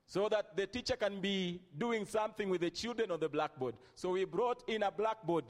so 0.06 0.28
that 0.30 0.56
the 0.56 0.68
teacher 0.68 0.96
can 0.96 1.22
be 1.22 1.62
doing 1.78 2.06
something 2.06 2.50
with 2.50 2.62
the 2.62 2.70
children 2.70 3.12
on 3.12 3.20
the 3.20 3.30
blackboard. 3.30 3.76
So 3.96 4.10
we 4.10 4.26
brought 4.26 4.62
in 4.68 4.84
a 4.84 4.92
blackboard. 4.92 5.46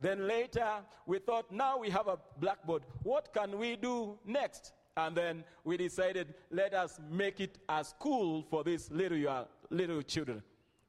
Then 0.00 0.26
later 0.28 0.68
we 1.06 1.18
thought, 1.18 1.50
now 1.50 1.78
we 1.78 1.90
have 1.90 2.06
a 2.08 2.18
blackboard. 2.38 2.82
What 3.02 3.32
can 3.32 3.58
we 3.58 3.76
do 3.76 4.18
next? 4.24 4.72
And 4.96 5.16
then 5.16 5.44
we 5.64 5.76
decided, 5.76 6.34
let 6.50 6.74
us 6.74 6.98
make 7.10 7.40
it 7.40 7.58
a 7.68 7.84
school 7.84 8.44
for 8.50 8.64
these 8.64 8.90
little, 8.90 9.46
little 9.70 10.02
children. 10.02 10.42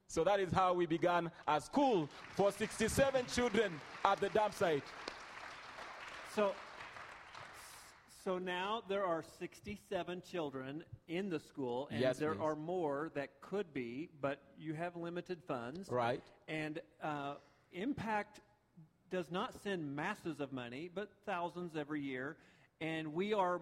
So 0.08 0.24
that 0.24 0.40
is 0.40 0.52
how 0.52 0.74
we 0.74 0.88
began 0.88 1.30
a 1.48 1.62
school 1.62 2.10
for 2.36 2.52
67 2.52 3.26
children 3.28 3.80
at 4.04 4.20
the 4.20 4.30
dump 4.30 4.56
site. 4.56 4.84
So, 6.36 6.54
so 8.24 8.40
now 8.40 8.82
there 8.90 9.06
are 9.06 9.24
67 9.40 10.24
children 10.30 10.84
in 11.08 11.30
the 11.30 11.40
school, 11.40 11.88
and 11.92 12.00
Yes, 12.02 12.18
there 12.18 12.34
please. 12.34 12.42
are 12.42 12.56
more 12.56 13.12
that 13.14 13.30
could 13.42 13.72
be, 13.74 14.10
but 14.20 14.42
you 14.58 14.74
have 14.74 14.96
limited 14.96 15.44
funds. 15.48 15.90
Right. 15.90 16.24
And 16.48 16.80
uh, 17.04 17.36
Impact 17.72 18.40
does 19.10 19.32
not 19.32 19.54
send 19.64 19.96
masses 19.96 20.40
of 20.40 20.52
money, 20.52 20.90
but 20.94 21.10
thousands 21.26 21.76
every 21.76 22.02
year. 22.02 22.38
And 22.82 23.14
we 23.14 23.34
are 23.34 23.62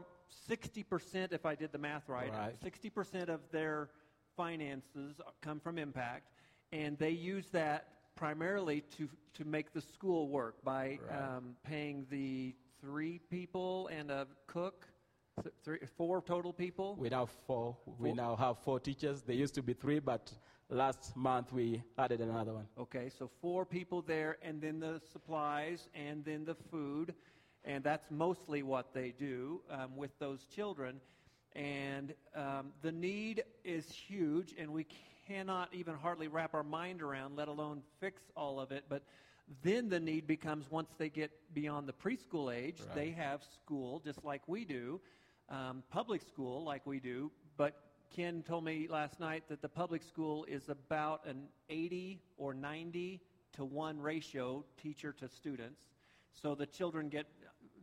60%, 0.49 1.31
if 1.31 1.45
I 1.45 1.55
did 1.55 1.71
the 1.71 1.77
math 1.77 2.07
right, 2.09 2.31
Right. 2.31 2.55
60% 2.61 3.29
of 3.29 3.39
their 3.51 3.89
finances 4.35 5.19
come 5.41 5.59
from 5.59 5.77
Impact. 5.77 6.31
And 6.71 6.97
they 6.97 7.11
use 7.11 7.47
that 7.51 7.87
primarily 8.15 8.81
to, 8.97 9.09
to 9.35 9.45
make 9.45 9.73
the 9.73 9.81
school 9.81 10.27
work 10.27 10.63
by 10.63 10.99
Right. 11.09 11.35
um, 11.37 11.55
paying 11.63 12.05
the 12.09 12.53
three 12.81 13.19
people 13.29 13.87
and 13.87 14.11
a 14.11 14.27
cook, 14.47 14.85
three, 15.63 15.79
four 15.97 16.21
total 16.21 16.51
people. 16.53 16.95
We 16.99 17.09
now 17.09 17.25
four. 17.47 17.77
We 17.99 18.11
now 18.13 18.35
have 18.35 18.57
four 18.59 18.79
teachers. 18.79 19.21
There 19.23 19.35
used 19.35 19.55
to 19.55 19.63
be 19.63 19.73
three, 19.73 19.99
but 19.99 20.31
last 20.69 21.15
month 21.15 21.51
we 21.53 21.83
added 21.97 22.21
another 22.21 22.53
one. 22.53 22.67
Okay, 22.77 23.09
so 23.09 23.29
four 23.41 23.65
people 23.65 24.01
there, 24.01 24.37
and 24.41 24.61
then 24.61 24.79
the 24.79 24.99
supplies, 25.11 25.87
and 25.93 26.23
then 26.25 26.45
the 26.45 26.55
food, 26.55 27.13
and 27.63 27.83
that's 27.83 28.09
mostly 28.11 28.63
what 28.63 28.93
they 28.93 29.11
do 29.11 29.61
um, 29.69 29.95
with 29.95 30.17
those 30.19 30.45
children. 30.45 30.99
And 31.53 32.13
um, 32.35 32.71
the 32.81 32.91
need 32.91 33.43
is 33.63 33.89
huge, 33.91 34.53
and 34.57 34.71
we 34.71 34.85
cannot 35.27 35.73
even 35.73 35.95
hardly 35.95 36.27
wrap 36.27 36.53
our 36.53 36.63
mind 36.63 37.01
around, 37.01 37.35
let 37.35 37.47
alone 37.47 37.81
fix 37.99 38.21
all 38.35 38.59
of 38.59 38.71
it. 38.71 38.85
But 38.89 39.03
then 39.63 39.89
the 39.89 39.99
need 39.99 40.27
becomes 40.27 40.69
once 40.69 40.91
they 40.97 41.09
get 41.09 41.31
beyond 41.53 41.87
the 41.87 41.93
preschool 41.93 42.53
age, 42.53 42.81
Right. 42.87 42.95
they 42.95 43.09
have 43.11 43.43
school 43.43 43.99
just 43.99 44.23
like 44.23 44.41
we 44.47 44.65
do, 44.65 44.99
um, 45.49 45.83
public 45.89 46.21
school 46.21 46.63
like 46.63 46.85
we 46.85 46.99
do. 46.99 47.31
But 47.57 47.86
Ken 48.09 48.43
told 48.43 48.63
me 48.63 48.87
last 48.89 49.19
night 49.19 49.43
that 49.49 49.61
the 49.61 49.69
public 49.69 50.01
school 50.01 50.45
is 50.45 50.69
about 50.69 51.25
an 51.25 51.47
80 51.69 52.21
or 52.37 52.53
90 52.53 53.21
to 53.53 53.65
1 53.65 53.99
ratio 53.99 54.63
teacher 54.81 55.13
to 55.13 55.27
students. 55.27 55.81
So 56.31 56.55
the 56.55 56.65
children 56.65 57.09
get 57.09 57.27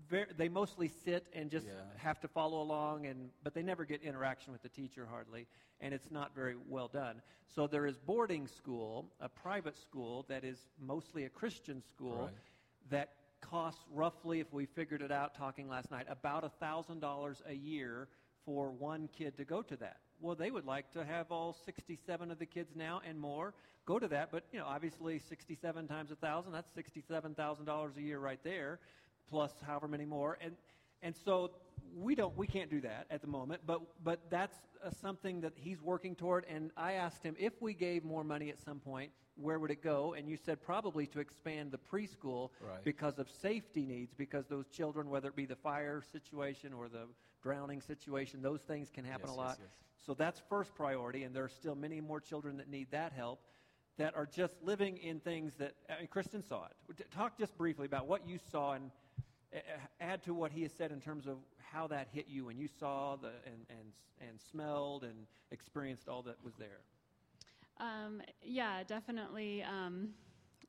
very, 0.08 0.26
they 0.36 0.48
mostly 0.48 0.88
sit 0.88 1.26
and 1.32 1.50
just 1.50 1.66
Yeah. 1.66 1.72
have 1.96 2.20
to 2.20 2.28
follow 2.28 2.60
along 2.62 3.06
and 3.06 3.30
but 3.42 3.54
they 3.54 3.62
never 3.62 3.84
get 3.84 4.02
interaction 4.02 4.52
with 4.52 4.62
the 4.62 4.68
teacher 4.68 5.06
hardly 5.06 5.46
and 5.80 5.94
it's 5.94 6.10
not 6.10 6.34
very 6.34 6.56
well 6.68 6.88
done. 6.88 7.22
So 7.46 7.66
there 7.66 7.86
is 7.86 7.98
boarding 7.98 8.46
school, 8.46 9.12
a 9.20 9.28
private 9.28 9.76
school 9.76 10.24
that 10.28 10.44
is 10.44 10.68
mostly 10.78 11.24
a 11.24 11.28
Christian 11.30 11.82
school 11.82 12.26
Right. 12.26 12.34
that 12.90 13.10
costs 13.40 13.84
roughly 13.92 14.40
if 14.40 14.52
we 14.52 14.66
figured 14.66 15.02
it 15.02 15.12
out 15.12 15.34
talking 15.34 15.68
last 15.68 15.90
night 15.90 16.06
about 16.08 16.44
$1000 16.44 17.42
a 17.46 17.54
year 17.54 18.08
for 18.44 18.70
one 18.70 19.08
kid 19.08 19.36
to 19.36 19.44
go 19.44 19.62
to 19.62 19.76
that. 19.76 20.00
Well, 20.24 20.34
they 20.34 20.50
would 20.50 20.64
like 20.64 20.90
to 20.92 21.04
have 21.04 21.30
all 21.30 21.54
67 21.66 22.30
of 22.30 22.38
the 22.38 22.46
kids 22.46 22.74
now 22.74 23.02
and 23.06 23.20
more 23.20 23.52
go 23.84 23.98
to 23.98 24.08
that, 24.08 24.30
but 24.32 24.44
you 24.52 24.58
know, 24.58 24.64
obviously 24.64 25.18
67 25.18 25.86
times 25.86 26.10
a 26.10 26.14
1000, 26.14 26.50
that's 26.50 26.70
$67,000 26.72 27.96
a 27.98 28.00
year 28.00 28.18
right 28.18 28.40
there 28.42 28.78
plus 29.28 29.52
however 29.66 29.86
many 29.86 30.06
more. 30.06 30.38
And 30.40 30.56
and 31.02 31.14
so 31.14 31.50
we 31.94 32.14
don't 32.14 32.34
we 32.38 32.46
can't 32.46 32.70
do 32.70 32.80
that 32.80 33.06
at 33.10 33.20
the 33.20 33.26
moment, 33.26 33.60
but 33.66 33.82
but 34.02 34.20
that's 34.30 34.56
uh, 34.82 34.88
something 35.02 35.42
that 35.42 35.52
he's 35.56 35.82
working 35.82 36.14
toward 36.16 36.46
and 36.48 36.70
I 36.74 36.94
asked 36.94 37.22
him 37.22 37.36
if 37.38 37.60
we 37.60 37.74
gave 37.74 38.02
more 38.02 38.24
money 38.24 38.48
at 38.48 38.58
some 38.58 38.80
point, 38.80 39.10
where 39.36 39.58
would 39.58 39.70
it 39.70 39.82
go? 39.82 40.14
And 40.14 40.26
you 40.26 40.38
said 40.38 40.62
probably 40.62 41.06
to 41.08 41.20
expand 41.20 41.70
the 41.70 41.78
preschool 41.78 42.48
Right. 42.62 42.82
because 42.82 43.18
of 43.18 43.28
safety 43.30 43.84
needs 43.84 44.14
because 44.14 44.46
those 44.46 44.68
children 44.68 45.10
whether 45.10 45.28
it 45.28 45.36
be 45.36 45.44
the 45.44 45.56
fire 45.56 46.02
situation 46.12 46.72
or 46.72 46.88
the 46.88 47.08
drowning 47.42 47.82
situation, 47.82 48.40
those 48.40 48.62
things 48.62 48.88
can 48.88 49.04
happen 49.04 49.26
Yes, 49.28 49.36
a 49.36 49.40
yes, 49.40 49.46
lot. 49.46 49.58
yes. 49.60 49.83
So 50.06 50.14
that's 50.14 50.40
first 50.48 50.74
priority 50.74 51.22
and 51.24 51.34
there 51.34 51.44
are 51.44 51.48
still 51.48 51.74
many 51.74 52.00
more 52.00 52.20
children 52.20 52.56
that 52.58 52.68
need 52.68 52.90
that 52.90 53.12
help 53.12 53.40
that 53.96 54.14
are 54.16 54.26
just 54.26 54.54
living 54.62 54.98
in 54.98 55.20
things 55.20 55.54
that 55.54 55.74
I 55.88 56.00
mean, 56.00 56.08
Kristen 56.08 56.42
saw 56.42 56.66
it. 56.66 57.10
Talk 57.10 57.38
just 57.38 57.56
briefly 57.56 57.86
about 57.86 58.06
what 58.06 58.26
you 58.28 58.38
saw 58.50 58.72
and 58.72 58.90
uh, 59.54 59.58
add 60.00 60.22
to 60.24 60.34
what 60.34 60.50
he 60.52 60.62
has 60.62 60.72
said 60.72 60.90
in 60.90 61.00
terms 61.00 61.26
of 61.26 61.36
how 61.58 61.86
that 61.86 62.08
hit 62.12 62.26
you 62.28 62.46
when 62.46 62.58
you 62.58 62.68
saw 62.80 63.16
the 63.16 63.30
and 63.46 63.66
and 63.70 64.28
and 64.28 64.40
smelled 64.40 65.04
and 65.04 65.26
experienced 65.50 66.08
all 66.08 66.22
that 66.22 66.36
was 66.44 66.54
there. 66.58 66.80
Um, 67.78 68.22
yeah, 68.42 68.82
definitely. 68.84 69.62
Um, 69.62 70.10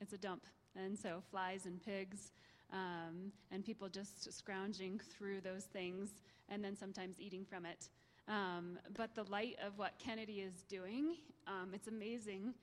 it's 0.02 0.13
a 0.13 0.17
dump, 0.17 0.45
and 0.76 0.98
so 0.98 1.21
flies 1.32 1.65
and 1.65 1.82
pigs, 1.84 2.32
um, 2.74 3.32
and 3.52 3.63
people 3.63 3.88
just 3.88 4.32
scrounging 4.34 5.00
through 5.00 5.41
those 5.41 5.65
things, 5.65 6.10
and 6.50 6.63
then 6.63 6.76
sometimes 6.76 7.19
eating 7.19 7.45
from 7.45 7.65
it. 7.65 7.89
Um, 8.28 8.80
but 8.96 9.14
the 9.14 9.24
light 9.26 9.56
of 9.66 9.78
what 9.78 9.94
Kennedy 10.00 10.42
is 10.42 10.64
doing, 10.68 11.16
um, 11.48 11.72
it's 11.74 11.88
amazing. 11.88 12.54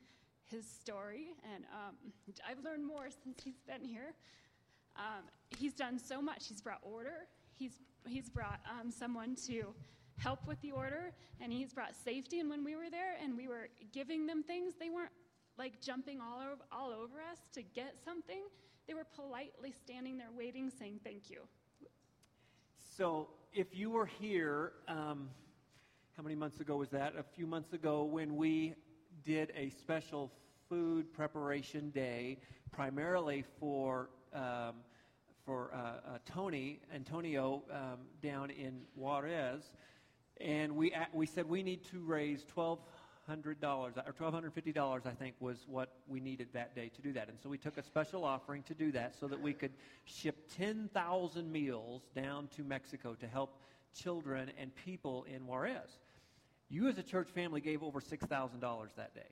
His 0.44 0.66
story, 0.66 1.28
and 1.54 1.64
um, 1.72 1.94
I've 2.46 2.62
learned 2.62 2.86
more 2.86 3.08
since 3.24 3.40
he's 3.42 3.60
been 3.66 3.82
here. 3.82 4.12
Um, 4.96 5.24
he's 5.56 5.72
done 5.72 5.98
so 5.98 6.20
much. 6.20 6.48
He's 6.48 6.60
brought 6.60 6.80
order. 6.82 7.26
He's 7.54 7.72
he's 8.06 8.28
brought 8.28 8.60
um, 8.68 8.90
someone 8.90 9.34
to 9.46 9.72
help 10.18 10.46
with 10.46 10.60
the 10.60 10.72
order, 10.72 11.12
and 11.40 11.52
he's 11.52 11.72
brought 11.72 11.94
safety. 11.94 12.40
And 12.40 12.50
when 12.50 12.64
we 12.64 12.76
were 12.76 12.90
there 12.90 13.14
and 13.22 13.36
we 13.36 13.48
were 13.48 13.68
giving 13.92 14.26
them 14.26 14.42
things, 14.42 14.74
they 14.78 14.90
weren't 14.90 15.12
like 15.58 15.80
jumping 15.80 16.20
all 16.20 16.40
over, 16.40 16.62
all 16.70 16.90
over 16.90 17.20
us 17.30 17.38
to 17.54 17.62
get 17.62 17.94
something. 18.04 18.42
They 18.86 18.94
were 18.94 19.06
politely 19.14 19.72
standing 19.84 20.18
there 20.18 20.30
waiting, 20.36 20.70
saying 20.70 21.00
thank 21.04 21.30
you. 21.30 21.40
So 22.96 23.28
if 23.52 23.68
you 23.72 23.90
were 23.90 24.06
here, 24.06 24.72
um, 24.88 25.28
how 26.16 26.22
many 26.22 26.34
months 26.34 26.60
ago 26.60 26.76
was 26.76 26.90
that? 26.90 27.14
A 27.18 27.22
few 27.22 27.46
months 27.46 27.72
ago 27.72 28.04
when 28.04 28.36
we 28.36 28.74
did 29.24 29.52
a 29.56 29.70
special 29.70 30.30
food 30.68 31.12
preparation 31.12 31.90
day, 31.90 32.38
primarily 32.70 33.44
for 33.58 34.10
um, 34.34 34.74
for 35.44 35.72
uh, 35.74 35.76
uh, 35.76 36.18
Tony 36.24 36.80
Antonio 36.94 37.62
um, 37.70 37.98
down 38.22 38.50
in 38.50 38.82
Juarez, 38.94 39.72
and 40.40 40.76
we 40.76 40.92
a- 40.92 41.08
we 41.12 41.26
said 41.26 41.48
we 41.48 41.62
need 41.62 41.84
to 41.86 42.00
raise 42.00 42.44
twelve 42.44 42.78
hundred 43.26 43.60
dollars 43.60 43.94
or 44.06 44.12
twelve 44.12 44.34
hundred 44.34 44.52
fifty 44.52 44.72
dollars. 44.72 45.02
I 45.06 45.12
think 45.12 45.34
was 45.40 45.64
what 45.66 45.94
we 46.06 46.20
needed 46.20 46.48
that 46.52 46.74
day 46.74 46.90
to 46.94 47.02
do 47.02 47.12
that, 47.14 47.28
and 47.28 47.38
so 47.42 47.48
we 47.48 47.58
took 47.58 47.76
a 47.78 47.82
special 47.82 48.24
offering 48.24 48.62
to 48.64 48.74
do 48.74 48.92
that, 48.92 49.14
so 49.18 49.26
that 49.28 49.40
we 49.40 49.52
could 49.54 49.72
ship 50.04 50.48
ten 50.56 50.88
thousand 50.92 51.50
meals 51.50 52.02
down 52.14 52.48
to 52.56 52.62
Mexico 52.64 53.14
to 53.14 53.26
help 53.26 53.58
children 53.94 54.50
and 54.58 54.74
people 54.74 55.24
in 55.32 55.46
Juarez. 55.46 55.98
You 56.68 56.88
as 56.88 56.98
a 56.98 57.02
church 57.02 57.28
family 57.30 57.60
gave 57.60 57.82
over 57.82 58.00
six 58.00 58.24
thousand 58.26 58.60
dollars 58.60 58.90
that 58.96 59.14
day. 59.14 59.28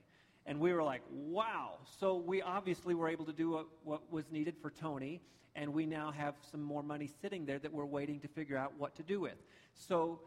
And 0.46 0.58
we 0.58 0.72
were 0.72 0.82
like, 0.82 1.02
wow. 1.10 1.78
So 1.98 2.16
we 2.16 2.42
obviously 2.42 2.94
were 2.94 3.08
able 3.08 3.26
to 3.26 3.32
do 3.32 3.50
what, 3.50 3.66
what 3.84 4.12
was 4.12 4.30
needed 4.30 4.56
for 4.60 4.70
Tony, 4.70 5.20
and 5.54 5.72
we 5.72 5.86
now 5.86 6.10
have 6.10 6.34
some 6.50 6.62
more 6.62 6.82
money 6.82 7.08
sitting 7.20 7.44
there 7.44 7.58
that 7.58 7.72
we're 7.72 7.84
waiting 7.84 8.20
to 8.20 8.28
figure 8.28 8.56
out 8.56 8.72
what 8.78 8.94
to 8.96 9.02
do 9.02 9.20
with. 9.20 9.36
So 9.74 10.20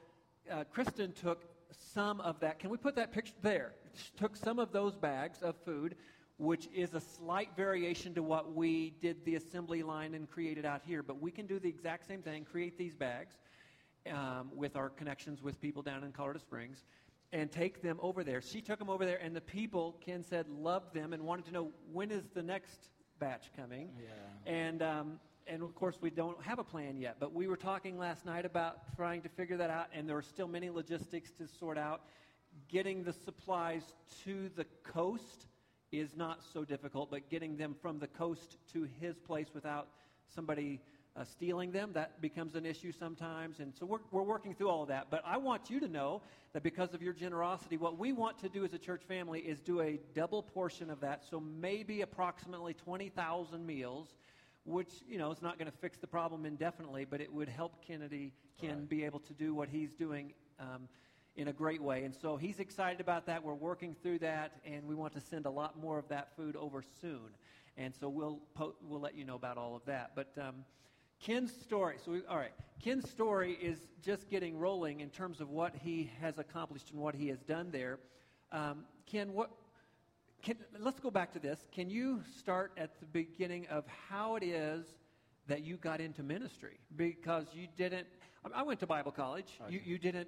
uh, 0.51 0.63
Kristen 0.71 1.11
took 1.13 1.45
some 1.71 2.21
of 2.21 2.39
that. 2.41 2.59
Can 2.59 2.69
we 2.69 2.77
put 2.77 2.95
that 2.95 3.11
picture 3.11 3.33
there? 3.41 3.73
She 3.95 4.11
took 4.17 4.35
some 4.35 4.59
of 4.59 4.71
those 4.71 4.95
bags 4.95 5.41
of 5.41 5.55
food, 5.65 5.95
which 6.37 6.67
is 6.73 6.93
a 6.93 7.01
slight 7.01 7.49
variation 7.55 8.13
to 8.13 8.23
what 8.23 8.53
we 8.53 8.91
did 9.01 9.23
the 9.25 9.35
assembly 9.35 9.83
line 9.83 10.13
and 10.13 10.29
created 10.29 10.65
out 10.65 10.81
here. 10.85 11.01
But 11.03 11.21
we 11.21 11.31
can 11.31 11.47
do 11.47 11.59
the 11.59 11.69
exact 11.69 12.07
same 12.07 12.21
thing, 12.21 12.45
create 12.45 12.77
these 12.77 12.95
bags 12.95 13.35
um, 14.11 14.51
with 14.55 14.75
our 14.75 14.89
connections 14.89 15.41
with 15.41 15.59
people 15.61 15.81
down 15.81 16.03
in 16.03 16.11
Colorado 16.11 16.39
Springs 16.39 16.83
and 17.31 17.51
take 17.51 17.81
them 17.81 17.99
over 18.01 18.23
there. 18.23 18.41
She 18.41 18.61
took 18.61 18.77
them 18.77 18.89
over 18.89 19.05
there, 19.05 19.19
and 19.21 19.35
the 19.35 19.41
people, 19.41 19.97
Ken 20.05 20.23
said, 20.23 20.47
loved 20.49 20.93
them 20.93 21.13
and 21.13 21.23
wanted 21.23 21.45
to 21.45 21.51
know 21.51 21.71
when 21.91 22.11
is 22.11 22.23
the 22.33 22.43
next 22.43 22.89
batch 23.19 23.49
coming. 23.55 23.89
Yeah. 23.99 24.51
And, 24.53 24.83
um, 24.83 25.19
and 25.47 25.63
of 25.63 25.73
course, 25.73 25.97
we 25.99 26.09
don't 26.09 26.41
have 26.43 26.59
a 26.59 26.63
plan 26.63 26.97
yet, 26.97 27.17
but 27.19 27.33
we 27.33 27.47
were 27.47 27.57
talking 27.57 27.97
last 27.97 28.25
night 28.25 28.45
about 28.45 28.95
trying 28.95 29.21
to 29.23 29.29
figure 29.29 29.57
that 29.57 29.69
out, 29.69 29.87
and 29.93 30.07
there 30.07 30.17
are 30.17 30.21
still 30.21 30.47
many 30.47 30.69
logistics 30.69 31.31
to 31.31 31.47
sort 31.47 31.77
out. 31.77 32.01
getting 32.67 33.03
the 33.03 33.13
supplies 33.13 33.93
to 34.23 34.49
the 34.55 34.65
coast 34.83 35.47
is 35.91 36.15
not 36.15 36.43
so 36.53 36.63
difficult, 36.63 37.11
but 37.11 37.29
getting 37.29 37.57
them 37.57 37.75
from 37.81 37.99
the 37.99 38.07
coast 38.07 38.57
to 38.73 38.87
his 38.99 39.17
place 39.17 39.47
without 39.53 39.87
somebody 40.33 40.81
uh, 41.15 41.23
stealing 41.23 41.71
them, 41.71 41.91
that 41.93 42.21
becomes 42.21 42.55
an 42.55 42.65
issue 42.65 42.91
sometimes. 42.91 43.59
And 43.59 43.73
so 43.75 43.85
we're, 43.85 43.99
we're 44.11 44.23
working 44.23 44.55
through 44.55 44.69
all 44.69 44.81
of 44.81 44.87
that. 44.87 45.07
But 45.11 45.21
I 45.25 45.37
want 45.37 45.69
you 45.69 45.79
to 45.79 45.87
know 45.87 46.21
that 46.53 46.63
because 46.63 46.93
of 46.93 47.01
your 47.03 47.13
generosity, 47.13 47.77
what 47.77 47.99
we 47.99 48.13
want 48.13 48.39
to 48.39 48.49
do 48.49 48.65
as 48.65 48.73
a 48.73 48.79
church 48.79 49.03
family 49.07 49.39
is 49.39 49.59
do 49.59 49.81
a 49.81 49.99
double 50.15 50.41
portion 50.41 50.89
of 50.89 50.99
that. 51.01 51.23
So 51.29 51.39
maybe 51.39 52.01
approximately 52.01 52.73
20,000 52.73 53.65
meals, 53.65 54.15
which, 54.65 54.89
you 55.07 55.17
know, 55.19 55.31
is 55.31 55.41
not 55.41 55.59
going 55.59 55.69
to 55.69 55.77
fix 55.77 55.99
the 55.99 56.07
problem 56.07 56.45
indefinitely, 56.45 57.05
but 57.05 57.21
it 57.21 57.31
would 57.31 57.49
help 57.49 57.85
Kennedy, 57.85 58.33
Ken, 58.59 58.79
Right. 58.79 58.89
be 58.89 59.03
able 59.03 59.19
to 59.19 59.33
do 59.33 59.53
what 59.53 59.69
he's 59.69 59.93
doing. 59.93 60.33
Um, 60.59 60.87
in 61.35 61.47
a 61.47 61.51
great 61.53 61.81
way. 61.81 62.03
And 62.03 62.13
so 62.13 62.37
he's 62.37 62.59
excited 62.59 63.01
about 63.01 63.25
that. 63.25 63.43
We're 63.43 63.55
working 63.55 63.95
through 64.03 64.19
that, 64.19 64.51
and 64.65 64.85
we 64.85 64.93
want 64.93 65.13
to 65.13 65.19
send 65.19 65.47
a 65.47 65.49
lot 65.49 65.79
more 65.79 65.97
of 65.97 66.07
that 66.09 66.35
food 66.35 66.55
over 66.55 66.83
soon. 67.01 67.31
And 67.75 67.91
so 67.99 68.07
we'll, 68.07 68.39
po- 68.53 68.75
we'll 68.87 68.99
let 68.99 69.15
you 69.15 69.25
know 69.25 69.33
about 69.33 69.57
all 69.57 69.75
of 69.75 69.83
that. 69.85 70.11
But 70.15 70.31
um, 70.39 70.63
Ken's 71.23 71.53
story, 71.53 71.95
so 72.03 72.11
we, 72.11 72.21
all 72.29 72.35
right, 72.37 72.51
Ken's 72.83 73.09
story 73.09 73.53
is 73.61 73.77
just 74.03 74.29
getting 74.29 74.59
rolling 74.59 74.99
in 74.99 75.09
terms 75.09 75.39
of 75.39 75.49
what 75.49 75.73
he 75.73 76.11
has 76.19 76.37
accomplished 76.37 76.91
and 76.91 76.99
what 76.99 77.15
he 77.15 77.29
has 77.29 77.39
done 77.39 77.69
there. 77.71 77.99
Um, 78.51 78.83
Ken, 79.05 79.31
what, 79.31 79.49
can, 80.41 80.57
let's 80.79 80.99
go 80.99 81.09
back 81.09 81.31
to 81.33 81.39
this. 81.39 81.59
Can 81.71 81.89
you 81.89 82.21
start 82.37 82.73
at 82.77 82.99
the 82.99 83.05
beginning 83.05 83.65
of 83.67 83.85
how 84.09 84.35
it 84.35 84.43
is 84.43 84.85
that 85.47 85.61
you 85.61 85.77
got 85.77 86.01
into 86.01 86.23
ministry? 86.23 86.77
Because 86.97 87.45
you 87.53 87.67
didn't, 87.77 88.05
I- 88.43 88.59
I 88.59 88.63
went 88.63 88.81
to 88.81 88.87
Bible 88.87 89.13
college. 89.13 89.57
You, 89.69 89.79
you 89.83 89.97
didn't 89.97 90.27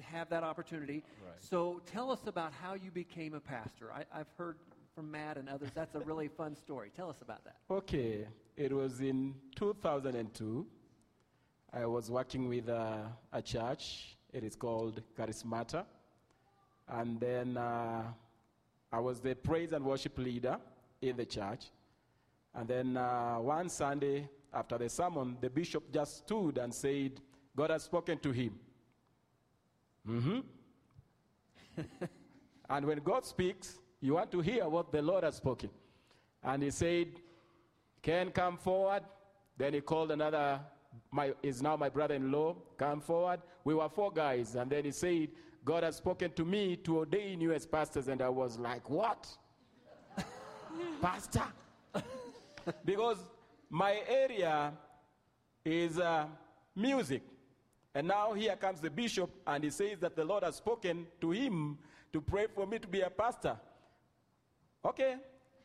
have 0.00 0.28
that 0.30 0.44
opportunity. 0.44 1.02
Right. 1.24 1.34
So 1.40 1.82
tell 1.86 2.12
us 2.12 2.20
about 2.28 2.52
how 2.52 2.74
you 2.74 2.92
became 2.92 3.34
a 3.34 3.40
pastor. 3.40 3.90
I, 3.92 4.04
I've 4.16 4.30
heard 4.38 4.58
from 4.94 5.10
Matt 5.10 5.38
and 5.38 5.48
others. 5.48 5.70
That's 5.74 5.96
a 5.96 6.00
really 6.00 6.28
fun 6.28 6.54
story. 6.54 6.92
Tell 6.94 7.10
us 7.10 7.20
about 7.20 7.44
that. 7.44 7.56
Okay, 7.68 8.26
it 8.56 8.72
was 8.72 9.00
in 9.00 9.34
2002. 9.54 10.66
I 11.72 11.84
was 11.84 12.10
working 12.10 12.48
with 12.48 12.68
uh, 12.68 13.02
a 13.32 13.42
church. 13.42 14.16
It 14.32 14.44
is 14.44 14.56
called 14.56 15.02
Charismata. 15.16 15.84
And 16.88 17.20
then 17.20 17.56
uh, 17.56 18.04
I 18.90 18.98
was 19.00 19.20
the 19.20 19.34
praise 19.34 19.72
and 19.72 19.84
worship 19.84 20.18
leader 20.18 20.56
in 21.02 21.16
the 21.16 21.26
church. 21.26 21.66
And 22.54 22.66
then 22.66 22.96
uh, 22.96 23.36
one 23.36 23.68
Sunday 23.68 24.28
after 24.54 24.78
the 24.78 24.88
sermon, 24.88 25.36
the 25.40 25.50
bishop 25.50 25.92
just 25.92 26.18
stood 26.18 26.56
and 26.56 26.72
said, 26.72 27.20
God 27.54 27.70
has 27.70 27.82
spoken 27.82 28.18
to 28.20 28.32
him. 28.32 28.58
hmm 30.06 30.38
and 32.70 32.86
when 32.86 32.98
God 33.00 33.26
speaks, 33.26 33.78
you 34.00 34.14
want 34.14 34.30
to 34.30 34.40
hear 34.40 34.66
what 34.66 34.90
the 34.90 35.02
Lord 35.02 35.24
has 35.24 35.36
spoken. 35.36 35.68
And 36.42 36.62
he 36.62 36.70
said, 36.70 37.08
Ken, 38.06 38.30
come 38.30 38.56
forward. 38.56 39.02
Then 39.58 39.74
he 39.74 39.80
called 39.80 40.12
another, 40.12 40.60
my, 41.10 41.32
is 41.42 41.60
now 41.60 41.76
my 41.76 41.88
brother 41.88 42.14
in 42.14 42.30
law, 42.30 42.54
come 42.78 43.00
forward. 43.00 43.40
We 43.64 43.74
were 43.74 43.88
four 43.88 44.12
guys. 44.12 44.54
And 44.54 44.70
then 44.70 44.84
he 44.84 44.92
said, 44.92 45.30
God 45.64 45.82
has 45.82 45.96
spoken 45.96 46.30
to 46.34 46.44
me 46.44 46.76
to 46.84 46.98
ordain 46.98 47.40
you 47.40 47.52
as 47.52 47.66
pastors. 47.66 48.06
And 48.06 48.22
I 48.22 48.28
was 48.28 48.60
like, 48.60 48.88
what? 48.88 49.26
Pastor? 51.02 51.48
because 52.84 53.18
my 53.68 54.00
area 54.08 54.72
is 55.64 55.98
uh, 55.98 56.26
music. 56.76 57.22
And 57.92 58.06
now 58.06 58.34
here 58.34 58.54
comes 58.54 58.80
the 58.80 58.90
bishop, 58.90 59.30
and 59.48 59.64
he 59.64 59.70
says 59.70 59.98
that 59.98 60.14
the 60.14 60.24
Lord 60.24 60.44
has 60.44 60.54
spoken 60.54 61.08
to 61.20 61.32
him 61.32 61.76
to 62.12 62.20
pray 62.20 62.46
for 62.54 62.68
me 62.68 62.78
to 62.78 62.86
be 62.86 63.00
a 63.00 63.10
pastor. 63.10 63.56
Okay. 64.84 65.16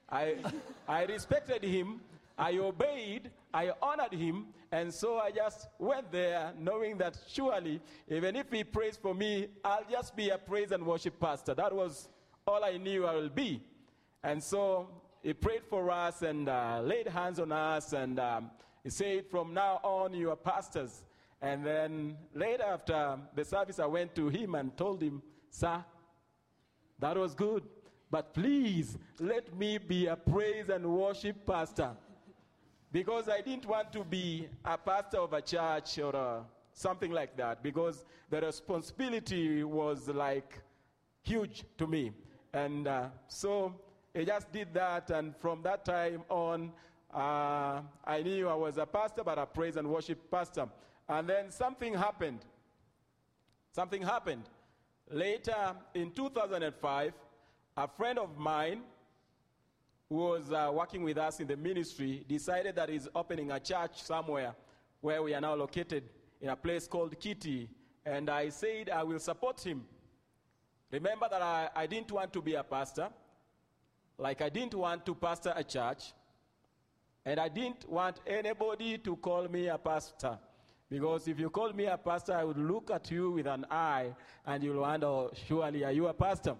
I, 0.10 0.38
I 0.88 1.06
respected 1.06 1.64
him, 1.64 2.02
I 2.38 2.58
obeyed, 2.58 3.30
I 3.54 3.72
honored 3.82 4.14
him, 4.14 4.48
and 4.72 4.94
so 4.94 5.18
I 5.20 5.32
just 5.32 5.68
went 5.80 6.12
there 6.12 6.54
knowing 6.58 6.98
that 7.00 7.18
surely, 7.28 7.82
even 8.08 8.36
if 8.36 8.52
he 8.52 8.64
prays 8.64 8.98
for 8.98 9.14
me, 9.14 9.48
I'll 9.64 9.86
just 9.90 10.16
be 10.16 10.30
a 10.30 10.38
praise 10.38 10.72
and 10.72 10.86
worship 10.86 11.20
pastor. 11.20 11.54
That 11.54 11.76
was 11.76 12.08
all 12.48 12.64
I 12.64 12.78
knew 12.78 13.06
I 13.06 13.16
will 13.16 13.30
be. 13.30 13.62
And 14.24 14.42
so 14.42 14.90
he 15.22 15.34
prayed 15.34 15.64
for 15.70 15.92
us 15.92 16.22
and 16.22 16.48
uh, 16.48 16.82
laid 16.84 17.08
hands 17.08 17.40
on 17.40 17.52
us, 17.52 17.94
and 17.94 18.20
um, 18.20 18.52
he 18.84 18.90
said, 18.90 19.26
From 19.30 19.54
now 19.54 19.80
on, 19.84 20.14
you 20.14 20.32
are 20.32 20.36
pastors. 20.36 21.04
And 21.42 21.66
then 21.66 22.18
later, 22.34 22.64
after 22.64 23.18
the 23.36 23.44
service, 23.44 23.80
I 23.80 23.88
went 23.88 24.16
to 24.16 24.30
him 24.30 24.56
and 24.56 24.76
told 24.78 25.02
him, 25.02 25.22
Sir, 25.50 25.84
that 27.00 27.18
was 27.18 27.34
good. 27.34 27.64
But 28.10 28.34
please 28.34 28.98
let 29.20 29.56
me 29.58 29.78
be 29.78 30.08
a 30.08 30.16
praise 30.16 30.70
and 30.70 30.86
worship 30.86 31.46
pastor. 31.46 31.92
Because 32.92 33.30
I 33.30 33.40
didn't 33.42 33.66
want 33.66 33.94
to 33.94 34.04
be 34.04 34.48
a 34.66 34.78
pastor 34.78 35.20
of 35.20 35.32
a 35.34 35.42
church 35.42 35.98
or 36.00 36.14
a, 36.14 36.44
something 36.74 37.12
like 37.12 37.38
that. 37.38 37.64
Because 37.64 38.04
the 38.30 38.42
responsibility 38.42 39.64
was 39.64 40.10
like 40.10 40.62
huge 41.22 41.64
to 41.78 41.88
me. 41.88 42.12
And 42.54 42.88
uh, 42.88 43.08
so 43.28 43.74
I 44.14 44.26
just 44.26 44.52
did 44.52 44.74
that. 44.74 45.10
And 45.10 45.36
from 45.38 45.62
that 45.64 45.86
time 45.86 46.24
on, 46.30 46.74
uh, 47.14 47.82
I 48.06 48.22
knew 48.24 48.50
I 48.50 48.56
was 48.56 48.78
a 48.78 48.86
pastor, 48.86 49.24
but 49.24 49.40
a 49.40 49.46
praise 49.46 49.78
and 49.78 49.88
worship 49.90 50.30
pastor. 50.30 50.68
And 51.08 51.30
then 51.30 51.50
something 51.50 51.94
happened. 51.94 52.40
Something 53.74 54.02
happened. 54.02 54.44
Later, 55.10 55.76
in 55.94 56.12
2005, 56.12 57.14
a 57.78 57.88
friend 57.88 58.20
of 58.20 58.38
mine 58.38 58.82
who 60.12 60.18
was 60.18 60.52
uh, 60.52 60.70
working 60.74 61.04
with 61.04 61.18
us 61.18 61.40
in 61.40 61.48
the 61.48 61.56
ministry 61.56 62.26
decided 62.28 62.76
that 62.76 62.90
he's 62.90 63.08
opening 63.16 63.50
a 63.50 63.58
church 63.62 64.04
somewhere 64.04 64.54
where 65.00 65.24
we 65.24 65.34
are 65.34 65.40
now 65.40 65.54
located 65.56 66.04
in 66.42 66.50
a 66.50 66.56
place 66.56 66.86
called 66.86 67.18
Kitty. 67.18 67.70
And 68.06 68.30
I 68.30 68.50
said 68.50 68.90
I 68.90 69.04
will 69.04 69.20
support 69.20 69.62
him. 69.62 69.86
Remember 70.92 71.28
that 71.32 71.42
I, 71.42 71.70
I 71.74 71.88
didn't 71.88 72.12
want 72.12 72.34
to 72.34 72.42
be 72.42 72.56
a 72.56 72.64
pastor, 72.64 73.08
like 74.18 74.42
I 74.42 74.50
didn't 74.50 74.74
want 74.74 75.06
to 75.06 75.16
pastor 75.16 75.54
a 75.56 75.64
church, 75.64 76.12
and 77.24 77.40
I 77.40 77.48
didn't 77.48 77.90
want 77.90 78.20
anybody 78.28 78.98
to 78.98 79.16
call 79.16 79.48
me 79.48 79.68
a 79.70 79.78
pastor. 79.78 80.38
Because 80.90 81.30
if 81.30 81.40
you 81.40 81.50
call 81.50 81.72
me 81.72 81.86
a 81.86 81.98
pastor, 81.98 82.34
I 82.34 82.44
would 82.44 82.58
look 82.58 82.92
at 82.92 83.10
you 83.12 83.32
with 83.32 83.48
an 83.48 83.66
eye 83.72 84.14
and 84.46 84.62
you'll 84.62 84.82
wonder, 84.82 85.08
"Oh, 85.08 85.32
surely, 85.48 85.86
are 85.86 85.94
you 85.94 86.08
a 86.08 86.14
pastor? 86.14 86.58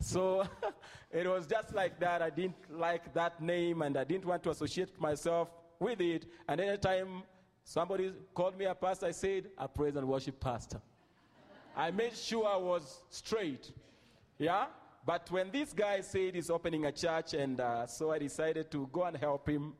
So 0.00 0.44
it 1.14 1.28
was 1.28 1.46
just 1.46 1.72
like 1.72 2.00
that. 2.00 2.22
I 2.22 2.30
didn't 2.30 2.56
like 2.68 3.14
that 3.14 3.40
name 3.40 3.82
and 3.82 3.96
I 3.96 4.02
didn't 4.02 4.24
want 4.24 4.42
to 4.42 4.50
associate 4.50 5.00
myself 5.00 5.48
with 5.78 6.00
it. 6.00 6.26
And 6.48 6.60
anytime 6.60 7.22
somebody 7.62 8.12
called 8.34 8.58
me 8.58 8.64
a 8.64 8.74
pastor, 8.74 9.06
I 9.06 9.12
said, 9.12 9.48
a 9.56 9.68
praise 9.68 9.94
and 9.94 10.08
worship 10.08 10.40
pastor. 10.40 10.80
I 11.76 11.92
made 11.92 12.16
sure 12.16 12.48
I 12.48 12.56
was 12.56 13.02
straight. 13.10 13.70
Yeah? 14.38 14.66
But 15.06 15.30
when 15.30 15.52
this 15.52 15.72
guy 15.72 16.00
said 16.00 16.34
he's 16.34 16.50
opening 16.50 16.86
a 16.86 16.92
church, 16.92 17.34
and 17.34 17.60
uh, 17.60 17.86
so 17.86 18.10
I 18.10 18.18
decided 18.18 18.72
to 18.72 18.88
go 18.92 19.04
and 19.04 19.16
help 19.16 19.48
him. 19.48 19.74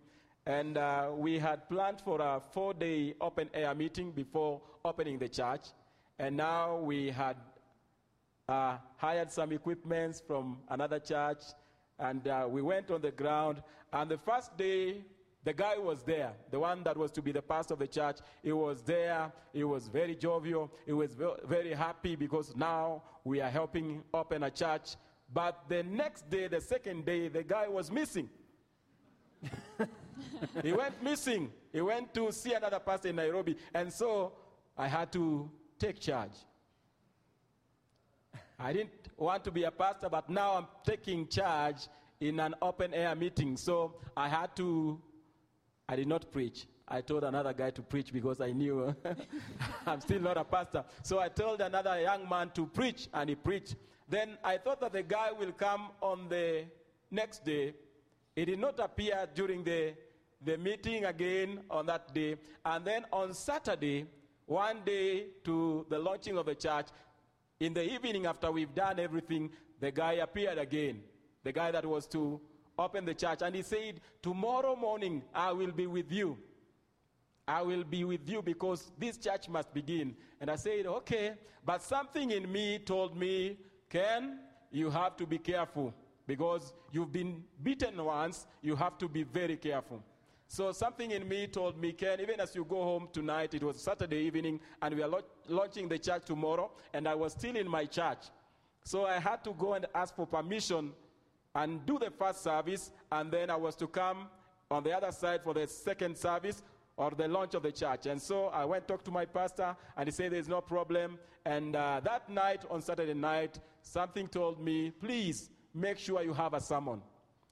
And 0.46 0.76
uh, 0.76 1.10
we 1.16 1.38
had 1.38 1.68
planned 1.68 2.00
for 2.00 2.20
a 2.20 2.40
four 2.52 2.74
day 2.74 3.14
open 3.20 3.48
air 3.54 3.74
meeting 3.74 4.12
before 4.12 4.60
opening 4.84 5.18
the 5.18 5.28
church. 5.28 5.62
And 6.18 6.36
now 6.36 6.76
we 6.76 7.10
had 7.10 7.36
uh, 8.48 8.76
hired 8.96 9.30
some 9.30 9.52
equipments 9.52 10.22
from 10.26 10.58
another 10.68 10.98
church, 10.98 11.42
and 11.98 12.26
uh, 12.28 12.46
we 12.48 12.62
went 12.62 12.90
on 12.90 13.00
the 13.00 13.10
ground. 13.10 13.62
And 13.92 14.10
the 14.10 14.18
first 14.18 14.56
day, 14.56 15.02
the 15.44 15.52
guy 15.52 15.76
was 15.76 16.02
there, 16.02 16.32
the 16.50 16.58
one 16.58 16.82
that 16.84 16.96
was 16.96 17.10
to 17.12 17.22
be 17.22 17.30
the 17.30 17.42
pastor 17.42 17.74
of 17.74 17.80
the 17.80 17.86
church. 17.86 18.18
He 18.42 18.52
was 18.52 18.82
there. 18.82 19.30
He 19.52 19.62
was 19.62 19.88
very 19.88 20.14
jovial. 20.14 20.70
He 20.86 20.92
was 20.92 21.14
very 21.46 21.74
happy 21.74 22.16
because 22.16 22.56
now 22.56 23.02
we 23.24 23.40
are 23.40 23.50
helping 23.50 24.02
open 24.12 24.42
a 24.42 24.50
church. 24.50 24.96
But 25.32 25.64
the 25.68 25.82
next 25.82 26.30
day, 26.30 26.48
the 26.48 26.60
second 26.60 27.04
day, 27.04 27.28
the 27.28 27.42
guy 27.42 27.68
was 27.68 27.90
missing. 27.90 28.30
he 30.62 30.72
went 30.72 31.02
missing. 31.02 31.52
He 31.72 31.80
went 31.82 32.14
to 32.14 32.32
see 32.32 32.54
another 32.54 32.78
pastor 32.78 33.08
in 33.08 33.16
Nairobi. 33.16 33.56
And 33.74 33.92
so 33.92 34.32
I 34.78 34.88
had 34.88 35.12
to 35.12 35.50
take 35.78 36.00
charge. 36.00 36.32
I 38.64 38.72
didn't 38.72 38.92
want 39.18 39.44
to 39.44 39.50
be 39.50 39.64
a 39.64 39.70
pastor, 39.70 40.08
but 40.08 40.30
now 40.30 40.56
I'm 40.56 40.66
taking 40.86 41.28
charge 41.28 41.86
in 42.18 42.40
an 42.40 42.54
open 42.62 42.94
air 42.94 43.14
meeting. 43.14 43.58
So 43.58 43.96
I 44.16 44.26
had 44.26 44.56
to, 44.56 44.98
I 45.86 45.96
did 45.96 46.08
not 46.08 46.32
preach. 46.32 46.64
I 46.88 47.02
told 47.02 47.24
another 47.24 47.52
guy 47.52 47.72
to 47.72 47.82
preach 47.82 48.10
because 48.10 48.40
I 48.40 48.52
knew 48.52 48.96
I'm 49.86 50.00
still 50.00 50.20
not 50.20 50.38
a 50.38 50.44
pastor. 50.44 50.82
So 51.02 51.18
I 51.18 51.28
told 51.28 51.60
another 51.60 52.00
young 52.00 52.26
man 52.26 52.52
to 52.54 52.64
preach, 52.64 53.08
and 53.12 53.28
he 53.28 53.34
preached. 53.34 53.76
Then 54.08 54.38
I 54.42 54.56
thought 54.56 54.80
that 54.80 54.94
the 54.94 55.02
guy 55.02 55.30
will 55.30 55.52
come 55.52 55.90
on 56.00 56.30
the 56.30 56.64
next 57.10 57.44
day. 57.44 57.74
He 58.34 58.46
did 58.46 58.60
not 58.60 58.80
appear 58.80 59.28
during 59.34 59.62
the, 59.62 59.92
the 60.42 60.56
meeting 60.56 61.04
again 61.04 61.60
on 61.70 61.84
that 61.84 62.14
day. 62.14 62.36
And 62.64 62.82
then 62.82 63.04
on 63.12 63.34
Saturday, 63.34 64.06
one 64.46 64.78
day 64.86 65.26
to 65.44 65.84
the 65.90 65.98
launching 65.98 66.38
of 66.38 66.46
the 66.46 66.54
church, 66.54 66.86
In 67.60 67.72
the 67.72 67.84
evening, 67.84 68.26
after 68.26 68.50
we've 68.50 68.74
done 68.74 68.98
everything, 68.98 69.50
the 69.80 69.90
guy 69.90 70.14
appeared 70.14 70.58
again. 70.58 71.02
The 71.42 71.52
guy 71.52 71.70
that 71.70 71.84
was 71.84 72.06
to 72.08 72.40
open 72.78 73.04
the 73.04 73.14
church. 73.14 73.40
And 73.42 73.54
he 73.54 73.62
said, 73.62 74.00
Tomorrow 74.22 74.76
morning, 74.76 75.22
I 75.34 75.52
will 75.52 75.72
be 75.72 75.86
with 75.86 76.10
you. 76.10 76.36
I 77.46 77.62
will 77.62 77.84
be 77.84 78.04
with 78.04 78.28
you 78.28 78.42
because 78.42 78.90
this 78.98 79.18
church 79.18 79.48
must 79.48 79.72
begin. 79.72 80.16
And 80.40 80.50
I 80.50 80.56
said, 80.56 80.86
Okay. 80.86 81.34
But 81.64 81.82
something 81.82 82.30
in 82.30 82.50
me 82.50 82.78
told 82.78 83.16
me, 83.16 83.56
Ken, 83.88 84.38
you 84.70 84.90
have 84.90 85.16
to 85.16 85.26
be 85.26 85.38
careful 85.38 85.94
because 86.26 86.74
you've 86.92 87.12
been 87.12 87.42
beaten 87.62 88.02
once. 88.04 88.46
You 88.60 88.76
have 88.76 88.98
to 88.98 89.08
be 89.08 89.22
very 89.22 89.56
careful. 89.56 90.02
So 90.54 90.70
something 90.70 91.10
in 91.10 91.26
me 91.26 91.48
told 91.48 91.76
me, 91.80 91.90
Ken, 91.90 92.20
even 92.20 92.38
as 92.38 92.54
you 92.54 92.64
go 92.64 92.84
home 92.84 93.08
tonight, 93.12 93.54
it 93.54 93.64
was 93.64 93.82
Saturday 93.82 94.18
evening, 94.18 94.60
and 94.80 94.94
we 94.94 95.02
are 95.02 95.08
lo- 95.08 95.24
launching 95.48 95.88
the 95.88 95.98
church 95.98 96.26
tomorrow, 96.26 96.70
and 96.92 97.08
I 97.08 97.14
was 97.16 97.32
still 97.32 97.56
in 97.56 97.68
my 97.68 97.86
church. 97.86 98.30
So 98.84 99.04
I 99.04 99.18
had 99.18 99.42
to 99.42 99.52
go 99.54 99.74
and 99.74 99.84
ask 99.96 100.14
for 100.14 100.28
permission 100.28 100.92
and 101.56 101.84
do 101.84 101.98
the 101.98 102.08
first 102.08 102.44
service, 102.44 102.92
and 103.10 103.32
then 103.32 103.50
I 103.50 103.56
was 103.56 103.74
to 103.74 103.88
come 103.88 104.28
on 104.70 104.84
the 104.84 104.92
other 104.92 105.10
side 105.10 105.42
for 105.42 105.54
the 105.54 105.66
second 105.66 106.16
service 106.16 106.62
or 106.96 107.10
the 107.10 107.26
launch 107.26 107.54
of 107.54 107.64
the 107.64 107.72
church. 107.72 108.06
And 108.06 108.22
so 108.22 108.46
I 108.46 108.64
went 108.64 108.86
talk 108.86 109.02
to 109.06 109.10
my 109.10 109.24
pastor, 109.24 109.74
and 109.96 110.06
he 110.06 110.12
said 110.12 110.30
there's 110.30 110.46
no 110.46 110.60
problem. 110.60 111.18
And 111.44 111.74
uh, 111.74 111.98
that 112.04 112.30
night, 112.30 112.62
on 112.70 112.80
Saturday 112.80 113.14
night, 113.14 113.58
something 113.82 114.28
told 114.28 114.64
me, 114.64 114.92
please 114.92 115.50
make 115.74 115.98
sure 115.98 116.22
you 116.22 116.32
have 116.32 116.54
a 116.54 116.60
sermon. 116.60 117.02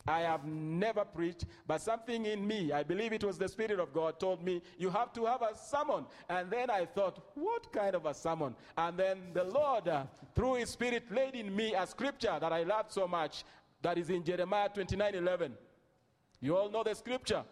I 0.07 0.21
have 0.21 0.45
never 0.45 1.05
preached, 1.05 1.45
but 1.67 1.81
something 1.81 2.27
in 2.27 2.45
me, 2.45 2.73
I 2.73 2.83
believe 2.83 3.13
it 3.13 3.23
was 3.23 3.39
the 3.39 3.49
Spirit 3.49 3.79
of 3.79 3.93
God, 3.93 4.19
told 4.19 4.43
me, 4.43 4.61
You 4.77 4.91
have 4.91 5.13
to 5.13 5.27
have 5.27 5.43
a 5.43 5.57
sermon. 5.57 6.07
And 6.29 6.51
then 6.51 6.71
I 6.71 6.87
thought, 6.87 7.25
What 7.35 7.73
kind 7.73 7.95
of 7.95 8.07
a 8.07 8.15
sermon? 8.15 8.57
And 8.77 8.99
then 8.99 9.19
the 9.33 9.45
Lord, 9.45 9.87
uh, 9.87 10.05
through 10.35 10.55
His 10.55 10.71
Spirit, 10.71 11.05
laid 11.11 11.35
in 11.35 11.55
me 11.55 11.75
a 11.75 11.87
scripture 11.87 12.37
that 12.41 12.53
I 12.53 12.65
loved 12.65 12.91
so 12.93 13.07
much 13.07 13.45
that 13.81 13.97
is 13.97 14.11
in 14.11 14.25
Jeremiah 14.25 14.69
29 14.69 15.15
11. 15.15 15.53
You 16.41 16.57
all 16.57 16.71
know 16.71 16.83
the 16.83 16.95
scripture. 16.95 17.45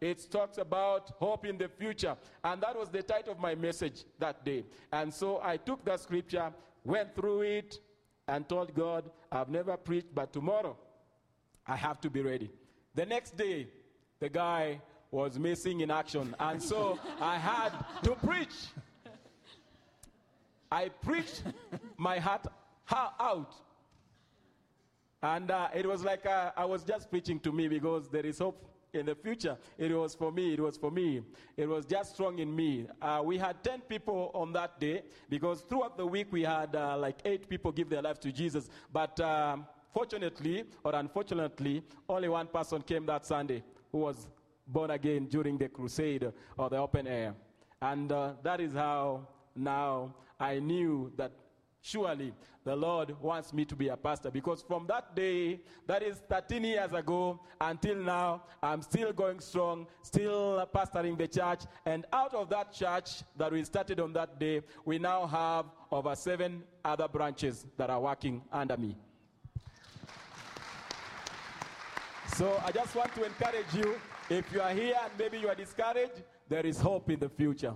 It 0.00 0.30
talks 0.30 0.58
about 0.58 1.10
hope 1.18 1.44
in 1.44 1.58
the 1.58 1.68
future. 1.68 2.16
And 2.42 2.62
that 2.62 2.78
was 2.78 2.88
the 2.88 3.02
title 3.02 3.32
of 3.32 3.38
my 3.38 3.54
message 3.54 4.04
that 4.18 4.44
day. 4.44 4.64
And 4.92 5.12
so 5.12 5.40
I 5.42 5.56
took 5.56 5.84
that 5.84 6.00
scripture, 6.00 6.52
went 6.84 7.14
through 7.14 7.42
it, 7.42 7.80
and 8.28 8.48
told 8.48 8.74
God, 8.74 9.10
I've 9.32 9.48
never 9.48 9.76
preached, 9.76 10.14
but 10.14 10.32
tomorrow 10.32 10.76
I 11.68 11.76
have 11.76 12.00
to 12.00 12.10
be 12.10 12.22
ready. 12.22 12.50
The 12.94 13.04
next 13.04 13.36
day, 13.36 13.68
the 14.18 14.28
guy 14.28 14.80
was 15.10 15.38
missing 15.38 15.80
in 15.80 15.90
action, 15.90 16.34
and 16.40 16.62
so 16.62 16.98
I 17.20 17.36
had 17.38 17.70
to 18.02 18.14
preach. 18.14 18.54
I 20.72 20.88
preached 20.88 21.42
my 21.96 22.18
heart 22.18 22.46
out. 23.20 23.54
And 25.22 25.50
uh, 25.50 25.68
it 25.74 25.86
was 25.86 26.04
like 26.04 26.26
uh, 26.26 26.52
I 26.56 26.64
was 26.64 26.84
just 26.84 27.10
preaching 27.10 27.40
to 27.40 27.52
me 27.52 27.68
because 27.68 28.08
there 28.08 28.24
is 28.24 28.38
hope 28.38 28.64
in 28.92 29.06
the 29.06 29.14
future. 29.14 29.56
It 29.76 29.92
was 29.92 30.14
for 30.14 30.30
me. 30.30 30.54
It 30.54 30.60
was 30.60 30.76
for 30.76 30.90
me. 30.90 31.22
It 31.56 31.68
was 31.68 31.84
just 31.84 32.14
strong 32.14 32.38
in 32.38 32.54
me. 32.54 32.86
Uh, 33.02 33.22
we 33.24 33.36
had 33.36 33.62
10 33.64 33.82
people 33.82 34.30
on 34.34 34.52
that 34.52 34.78
day 34.78 35.02
because 35.28 35.62
throughout 35.62 35.96
the 35.96 36.06
week 36.06 36.28
we 36.30 36.42
had 36.42 36.74
uh, 36.74 36.96
like 36.96 37.16
eight 37.24 37.48
people 37.48 37.72
give 37.72 37.88
their 37.88 38.02
life 38.02 38.20
to 38.20 38.32
Jesus. 38.32 38.68
But 38.92 39.18
um, 39.20 39.66
fortunately 39.98 40.62
or 40.84 40.94
unfortunately, 40.94 41.82
only 42.08 42.28
one 42.28 42.46
person 42.46 42.80
came 42.82 43.04
that 43.04 43.26
Sunday 43.26 43.64
who 43.90 43.98
was 43.98 44.28
born 44.68 44.92
again 44.92 45.26
during 45.26 45.58
the 45.58 45.68
crusade 45.68 46.30
or 46.56 46.70
the 46.70 46.76
open 46.76 47.08
air. 47.08 47.34
And 47.82 48.12
uh, 48.12 48.34
that 48.44 48.60
is 48.60 48.72
how 48.74 49.26
now 49.56 50.14
I 50.38 50.60
knew 50.60 51.10
that 51.16 51.32
surely 51.80 52.32
the 52.64 52.76
Lord 52.76 53.20
wants 53.20 53.52
me 53.52 53.64
to 53.64 53.74
be 53.74 53.88
a 53.88 53.96
pastor 53.96 54.30
because 54.30 54.62
from 54.62 54.86
that 54.86 55.16
day, 55.16 55.58
that 55.88 56.04
is 56.04 56.22
13 56.28 56.62
years 56.62 56.92
ago, 56.92 57.40
until 57.60 57.96
now, 57.96 58.44
I'm 58.62 58.82
still 58.82 59.12
going 59.12 59.40
strong, 59.40 59.88
still 60.02 60.64
pastoring 60.72 61.18
the 61.18 61.26
church. 61.26 61.62
And 61.86 62.06
out 62.12 62.34
of 62.34 62.48
that 62.50 62.72
church 62.72 63.24
that 63.36 63.50
we 63.50 63.64
started 63.64 63.98
on 63.98 64.12
that 64.12 64.38
day, 64.38 64.60
we 64.84 65.00
now 65.00 65.26
have 65.26 65.64
over 65.90 66.14
seven 66.14 66.62
other 66.84 67.08
branches 67.08 67.66
that 67.76 67.90
are 67.90 68.00
working 68.00 68.42
under 68.52 68.76
me. 68.76 68.96
So 72.38 72.62
I 72.64 72.70
just 72.70 72.94
want 72.94 73.12
to 73.16 73.24
encourage 73.24 73.74
you 73.74 73.98
if 74.30 74.52
you 74.52 74.60
are 74.60 74.70
here 74.70 74.94
and 75.02 75.10
maybe 75.18 75.38
you 75.40 75.48
are 75.48 75.56
discouraged, 75.56 76.22
there 76.48 76.64
is 76.64 76.80
hope 76.80 77.10
in 77.10 77.18
the 77.18 77.28
future. 77.28 77.74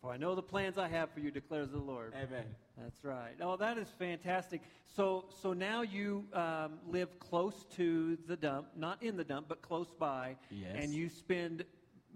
For 0.00 0.12
I 0.12 0.16
know 0.16 0.36
the 0.36 0.44
plans 0.44 0.78
I 0.78 0.86
have 0.86 1.10
for 1.10 1.18
you, 1.18 1.32
declares 1.32 1.70
the 1.70 1.78
Lord. 1.78 2.14
Amen. 2.14 2.44
That's 2.80 3.02
right. 3.02 3.34
Oh, 3.40 3.56
that 3.56 3.78
is 3.78 3.88
fantastic. 3.98 4.62
So, 4.86 5.24
so 5.42 5.52
now 5.52 5.82
you 5.82 6.24
um, 6.32 6.78
live 6.88 7.18
close 7.18 7.66
to 7.74 8.16
the 8.28 8.36
dump, 8.36 8.68
not 8.76 9.02
in 9.02 9.16
the 9.16 9.24
dump, 9.24 9.46
but 9.48 9.60
close 9.60 9.88
by. 9.98 10.36
Yes. 10.48 10.76
And 10.76 10.94
you 10.94 11.08
spend 11.08 11.64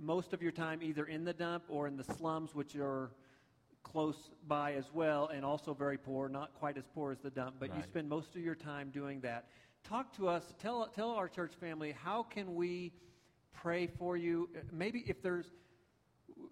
most 0.00 0.32
of 0.32 0.42
your 0.42 0.52
time 0.52 0.80
either 0.80 1.06
in 1.06 1.24
the 1.24 1.32
dump 1.32 1.64
or 1.68 1.88
in 1.88 1.96
the 1.96 2.04
slums, 2.04 2.54
which 2.54 2.76
are 2.76 3.10
close 3.82 4.30
by 4.46 4.74
as 4.74 4.92
well, 4.94 5.28
and 5.34 5.44
also 5.44 5.74
very 5.74 5.98
poor, 5.98 6.28
not 6.28 6.54
quite 6.54 6.78
as 6.78 6.84
poor 6.94 7.10
as 7.10 7.18
the 7.18 7.30
dump, 7.30 7.56
but 7.58 7.74
you 7.76 7.82
spend 7.82 8.08
most 8.08 8.36
of 8.36 8.42
your 8.42 8.54
time 8.54 8.90
doing 8.90 9.20
that. 9.22 9.46
Talk 9.84 10.16
to 10.16 10.28
us. 10.28 10.54
Tell 10.58 10.86
tell 10.94 11.10
our 11.10 11.28
church 11.28 11.52
family 11.60 11.92
how 11.92 12.22
can 12.22 12.54
we 12.54 12.90
pray 13.52 13.86
for 13.86 14.16
you. 14.16 14.48
Uh, 14.56 14.60
Maybe 14.72 15.04
if 15.06 15.20
there's 15.20 15.44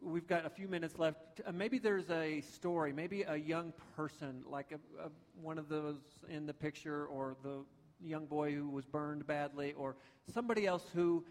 we've 0.02 0.26
got 0.26 0.44
a 0.44 0.50
few 0.50 0.68
minutes 0.68 0.98
left. 0.98 1.40
Uh, 1.46 1.50
maybe 1.50 1.78
there's 1.78 2.10
a 2.10 2.42
story, 2.42 2.92
maybe 2.92 3.22
a 3.22 3.36
young 3.36 3.72
person, 3.96 4.42
like 4.46 4.72
a, 4.72 5.06
a, 5.06 5.08
one 5.40 5.58
of 5.58 5.70
those 5.70 5.96
in 6.28 6.44
the 6.44 6.52
picture, 6.52 7.06
or 7.06 7.38
the 7.42 7.64
young 8.02 8.26
boy 8.26 8.52
who 8.52 8.68
was 8.68 8.84
burned 8.84 9.26
badly, 9.26 9.72
or 9.72 9.96
somebody 10.32 10.66
else 10.66 10.84
who. 10.92 11.24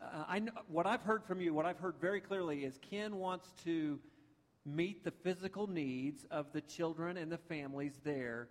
Uh, 0.00 0.24
I 0.28 0.38
know, 0.38 0.52
what 0.68 0.86
I've 0.86 1.02
heard 1.02 1.24
from 1.24 1.40
you, 1.40 1.52
what 1.52 1.66
I've 1.66 1.80
heard 1.80 1.96
very 2.00 2.20
clearly 2.20 2.64
is 2.64 2.78
Ken 2.88 3.16
wants 3.16 3.48
to 3.64 3.98
meet 4.64 5.02
the 5.02 5.10
physical 5.10 5.66
needs 5.66 6.24
of 6.30 6.52
the 6.52 6.60
children 6.60 7.16
and 7.16 7.32
the 7.32 7.38
families 7.38 7.98
there 8.04 8.48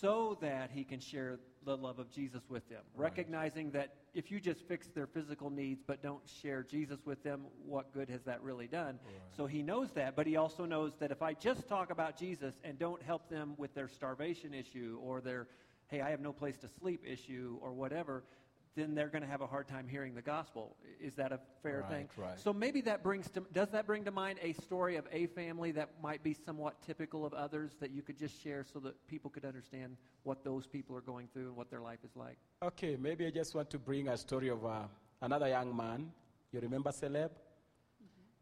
so 0.00 0.38
that 0.40 0.70
he 0.72 0.82
can 0.82 0.98
share 0.98 1.38
the 1.64 1.76
love 1.76 1.98
of 1.98 2.10
Jesus 2.10 2.42
with 2.48 2.68
them. 2.68 2.82
Recognizing 2.96 3.70
that 3.72 3.94
if 4.14 4.30
you 4.30 4.40
just 4.40 4.66
fix 4.66 4.88
their 4.88 5.06
physical 5.06 5.50
needs 5.50 5.82
but 5.86 6.02
don't 6.02 6.22
share 6.42 6.62
Jesus 6.62 6.98
with 7.04 7.22
them, 7.22 7.42
what 7.64 7.92
good 7.92 8.08
has 8.08 8.22
that 8.24 8.42
really 8.42 8.66
done? 8.66 8.98
So 9.36 9.46
he 9.46 9.62
knows 9.62 9.90
that, 9.92 10.16
but 10.16 10.26
he 10.26 10.36
also 10.36 10.64
knows 10.64 10.92
that 10.98 11.10
if 11.10 11.22
I 11.22 11.34
just 11.34 11.68
talk 11.68 11.90
about 11.90 12.18
Jesus 12.18 12.54
and 12.64 12.78
don't 12.78 13.02
help 13.02 13.28
them 13.28 13.54
with 13.56 13.74
their 13.74 13.88
starvation 13.88 14.54
issue 14.54 14.98
or 15.02 15.20
their, 15.20 15.48
hey, 15.88 16.00
I 16.00 16.10
have 16.10 16.20
no 16.20 16.32
place 16.32 16.56
to 16.58 16.68
sleep 16.68 17.04
issue 17.06 17.58
or 17.60 17.72
whatever, 17.72 18.24
then 18.74 18.94
they're 18.94 19.08
going 19.08 19.22
to 19.22 19.28
have 19.28 19.42
a 19.42 19.46
hard 19.46 19.68
time 19.68 19.86
hearing 19.86 20.14
the 20.14 20.22
gospel. 20.22 20.76
Is 21.00 21.14
that 21.16 21.30
a 21.32 21.38
fair 21.62 21.80
Right, 21.80 21.90
thing? 21.90 22.08
right. 22.16 22.38
So 22.40 22.52
maybe 22.52 22.80
that 22.82 23.02
brings 23.02 23.28
to, 23.32 23.40
does 23.52 23.68
that 23.70 23.86
bring 23.86 24.04
to 24.04 24.10
mind 24.10 24.38
a 24.42 24.52
story 24.54 24.96
of 24.96 25.06
a 25.12 25.26
family 25.26 25.72
that 25.72 25.90
might 26.02 26.22
be 26.22 26.32
somewhat 26.32 26.80
typical 26.80 27.26
of 27.26 27.34
others 27.34 27.72
that 27.80 27.90
you 27.90 28.00
could 28.02 28.18
just 28.18 28.42
share 28.42 28.64
so 28.64 28.78
that 28.80 28.94
people 29.08 29.30
could 29.30 29.44
understand 29.44 29.96
what 30.22 30.42
those 30.42 30.66
people 30.66 30.96
are 30.96 31.02
going 31.02 31.28
through 31.32 31.48
and 31.48 31.56
what 31.56 31.70
their 31.70 31.80
life 31.80 31.98
is 32.04 32.16
like? 32.16 32.38
Okay, 32.62 32.96
maybe 32.98 33.26
I 33.26 33.30
just 33.30 33.54
want 33.54 33.68
to 33.70 33.78
bring 33.78 34.08
a 34.08 34.16
story 34.16 34.48
of 34.48 34.64
uh, 34.64 34.82
another 35.20 35.48
young 35.48 35.76
man. 35.76 36.10
You 36.50 36.60
remember 36.60 36.92
Caleb? 36.92 37.32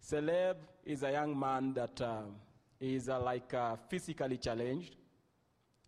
Caleb 0.08 0.56
is 0.84 1.02
a 1.02 1.12
young 1.12 1.38
man 1.38 1.74
that 1.74 2.00
uh, 2.00 2.22
is 2.80 3.08
uh, 3.08 3.20
like 3.20 3.52
uh, 3.52 3.76
physically 3.88 4.36
challenged. 4.38 4.96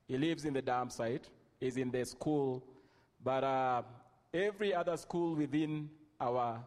He 0.07 0.18
lives 0.18 0.44
in 0.44 0.52
the 0.52 0.62
dam 0.62 0.90
site. 0.90 1.28
He's 1.59 1.76
in 1.76 1.90
the 1.90 2.05
school, 2.05 2.62
but 3.22 3.44
uh, 3.44 3.83
every 4.33 4.75
other 4.75 4.97
school 4.97 5.35
within 5.35 5.90
our 6.21 6.62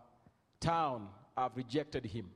town 0.59 1.07
have 1.37 1.51
rejected 1.55 2.05
him. 2.05 2.29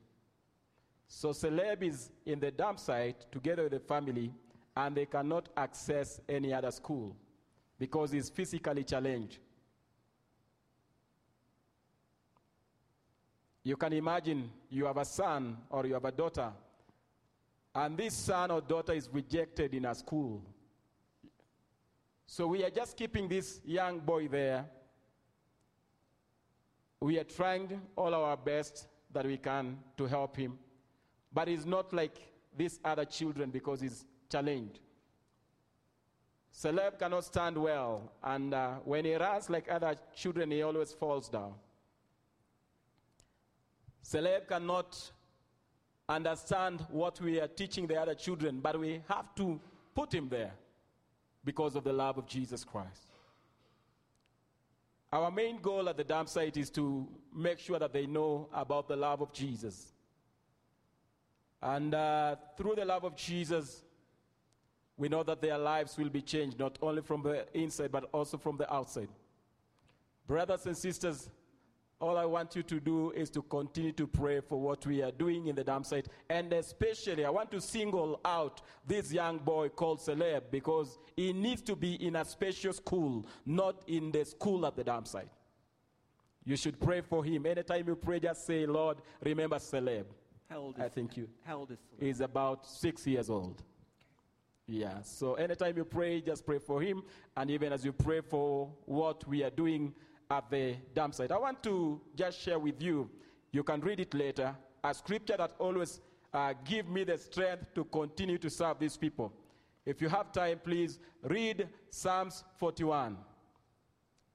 So 1.07 1.33
Caleb 1.33 1.83
is 1.83 2.11
in 2.25 2.39
the 2.39 2.51
dump 2.51 2.79
site 2.79 3.31
together 3.31 3.63
with 3.63 3.71
the 3.73 3.79
family, 3.79 4.33
and 4.75 4.95
they 4.95 5.05
cannot 5.05 5.49
access 5.57 6.21
any 6.29 6.53
other 6.53 6.71
school 6.71 7.15
because 7.77 8.11
he's 8.11 8.29
physically 8.29 8.83
challenged. 8.83 9.39
You 13.63 13.75
can 13.75 13.93
imagine 13.93 14.49
you 14.69 14.85
have 14.85 14.97
a 14.97 15.05
son 15.05 15.57
or 15.69 15.85
you 15.85 15.93
have 15.93 16.05
a 16.05 16.11
daughter, 16.11 16.51
and 17.75 17.97
this 17.97 18.13
son 18.13 18.51
or 18.51 18.61
daughter 18.61 18.93
is 18.93 19.09
rejected 19.11 19.73
in 19.73 19.85
a 19.85 19.95
school. 19.95 20.43
So 22.25 22.47
we 22.47 22.63
are 22.63 22.69
just 22.69 22.95
keeping 22.95 23.27
this 23.27 23.59
young 23.65 23.99
boy 23.99 24.27
there. 24.27 24.65
We 27.01 27.17
are 27.17 27.23
trying 27.23 27.81
all 27.95 28.13
our 28.13 28.35
best 28.35 28.87
that 29.11 29.25
we 29.25 29.37
can 29.37 29.77
to 29.97 30.05
help 30.05 30.35
him, 30.35 30.59
but 31.33 31.47
he's 31.47 31.65
not 31.65 31.93
like 31.93 32.17
these 32.55 32.79
other 32.83 33.05
children 33.05 33.49
because 33.49 33.81
he's 33.81 34.05
challenged. 34.29 34.79
Caleb 36.61 36.99
cannot 36.99 37.23
stand 37.23 37.57
well, 37.57 38.11
and 38.23 38.53
uh, 38.53 38.73
when 38.83 39.05
he 39.05 39.15
runs 39.15 39.49
like 39.49 39.71
other 39.71 39.95
children, 40.13 40.51
he 40.51 40.61
always 40.61 40.91
falls 40.91 41.29
down. 41.29 41.53
Caleb 44.11 44.47
cannot 44.47 45.11
understand 46.09 46.85
what 46.89 47.21
we 47.21 47.39
are 47.39 47.47
teaching 47.47 47.87
the 47.87 47.95
other 47.95 48.15
children, 48.15 48.59
but 48.59 48.77
we 48.77 49.01
have 49.07 49.33
to 49.35 49.59
put 49.95 50.13
him 50.13 50.27
there 50.27 50.51
because 51.45 51.75
of 51.75 51.83
the 51.83 51.93
love 51.93 52.17
of 52.17 52.25
Jesus 52.25 52.63
Christ. 52.63 53.08
Our 55.11 55.31
main 55.31 55.59
goal 55.59 55.89
at 55.89 55.97
the 55.97 56.03
dam 56.03 56.27
site 56.27 56.55
is 56.57 56.69
to 56.71 57.07
make 57.35 57.59
sure 57.59 57.79
that 57.79 57.93
they 57.93 58.05
know 58.05 58.47
about 58.53 58.87
the 58.87 58.95
love 58.95 59.21
of 59.21 59.33
Jesus. 59.33 59.93
And 61.61 61.93
uh, 61.93 62.35
through 62.55 62.75
the 62.75 62.85
love 62.85 63.03
of 63.03 63.15
Jesus, 63.15 63.83
we 64.97 65.09
know 65.09 65.23
that 65.23 65.41
their 65.41 65.57
lives 65.57 65.97
will 65.97 66.09
be 66.09 66.21
changed, 66.21 66.59
not 66.59 66.77
only 66.81 67.01
from 67.01 67.23
the 67.23 67.45
inside, 67.57 67.91
but 67.91 68.09
also 68.13 68.37
from 68.37 68.57
the 68.57 68.71
outside. 68.71 69.09
Brothers 70.27 70.65
and 70.67 70.77
sisters, 70.77 71.29
all 71.99 72.17
I 72.17 72.25
want 72.25 72.55
you 72.55 72.63
to 72.63 72.79
do 72.79 73.11
is 73.11 73.29
to 73.31 73.41
continue 73.41 73.91
to 73.93 74.07
pray 74.07 74.39
for 74.39 74.59
what 74.59 74.85
we 74.85 75.01
are 75.01 75.11
doing 75.11 75.47
in 75.47 75.55
the 75.55 75.63
dam 75.63 75.83
site. 75.83 76.07
And 76.29 76.51
especially, 76.53 77.25
I 77.25 77.29
want 77.29 77.51
to 77.51 77.59
single 77.59 78.21
out 78.23 78.61
this 78.87 79.11
young 79.11 79.37
boy 79.39 79.69
called 79.69 80.01
Caleb 80.05 80.45
because 80.49 80.97
he 81.15 81.33
needs 81.33 81.61
to 81.63 81.75
be 81.75 81.95
in 81.95 82.15
a 82.15 82.23
special 82.23 82.71
school, 82.71 83.27
not 83.45 83.83
in 83.87 84.11
the 84.11 84.23
school 84.23 84.65
at 84.65 84.77
the 84.77 84.83
dam 84.83 85.05
site. 85.05 85.29
You 86.45 86.55
should 86.55 86.79
pray 86.79 87.01
for 87.01 87.23
him. 87.23 87.45
Anytime 87.45 87.87
you 87.87 87.95
pray, 87.95 88.19
just 88.19 88.47
say, 88.47 88.65
Lord, 88.65 88.97
remember 89.21 89.59
Caleb. 89.59 90.07
How 90.49 90.59
old 90.59 90.77
is 90.77 90.83
I 90.83 90.87
think 90.87 91.17
you. 91.17 91.27
How 91.43 91.57
old 91.57 91.71
is 91.71 91.77
Caleb? 91.89 92.03
He's 92.03 92.21
about 92.21 92.65
six 92.65 93.05
years 93.05 93.29
old. 93.29 93.61
Yeah, 94.65 95.01
so 95.01 95.33
anytime 95.33 95.75
you 95.77 95.83
pray, 95.83 96.21
just 96.21 96.45
pray 96.45 96.59
for 96.59 96.79
him. 96.79 97.03
And 97.35 97.49
even 97.49 97.73
as 97.73 97.83
you 97.83 97.91
pray 97.91 98.21
for 98.21 98.69
what 98.85 99.27
we 99.27 99.43
are 99.43 99.49
doing 99.49 99.93
at 100.31 100.49
the 100.51 100.75
dam 100.93 101.11
site, 101.11 101.31
I 101.31 101.37
want 101.37 101.63
to 101.63 101.99
just 102.15 102.39
share 102.39 102.59
with 102.59 102.81
you, 102.81 103.09
you 103.51 103.63
can 103.63 103.81
read 103.81 103.99
it 103.99 104.13
later, 104.13 104.55
a 104.83 104.93
scripture 104.93 105.35
that 105.37 105.53
always 105.57 106.01
uh, 106.33 106.53
give 106.63 106.87
me 106.87 107.03
the 107.03 107.17
strength 107.17 107.73
to 107.73 107.83
continue 107.85 108.37
to 108.37 108.49
serve 108.49 108.77
these 108.79 108.95
people. 108.95 109.33
If 109.85 110.01
you 110.01 110.09
have 110.09 110.31
time, 110.31 110.59
please 110.63 110.99
read 111.23 111.67
Psalms 111.89 112.43
41. 112.57 113.17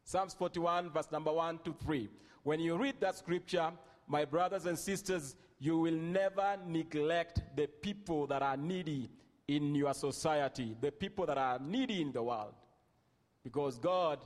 Psalms 0.03 0.35
41, 0.35 0.91
verse 0.91 1.13
number 1.13 1.33
1 1.33 1.61
to 1.65 1.75
3. 1.85 2.09
When 2.43 2.59
you 2.59 2.77
read 2.77 2.97
that 3.01 3.17
scripture, 3.17 3.71
my 4.09 4.25
brothers 4.25 4.67
and 4.67 4.77
sisters, 4.77 5.37
you 5.61 5.79
will 5.79 5.95
never 5.95 6.59
neglect 6.67 7.41
the 7.55 7.69
people 7.69 8.27
that 8.27 8.43
are 8.43 8.57
needy 8.57 9.09
in 9.47 9.75
your 9.75 9.95
society, 9.95 10.77
the 10.81 10.91
people 10.91 11.25
that 11.27 11.39
are 11.39 11.61
needy 11.61 12.03
in 12.03 12.11
the 12.11 12.23
world. 12.23 12.55
Because 13.45 13.79
God 13.79 14.19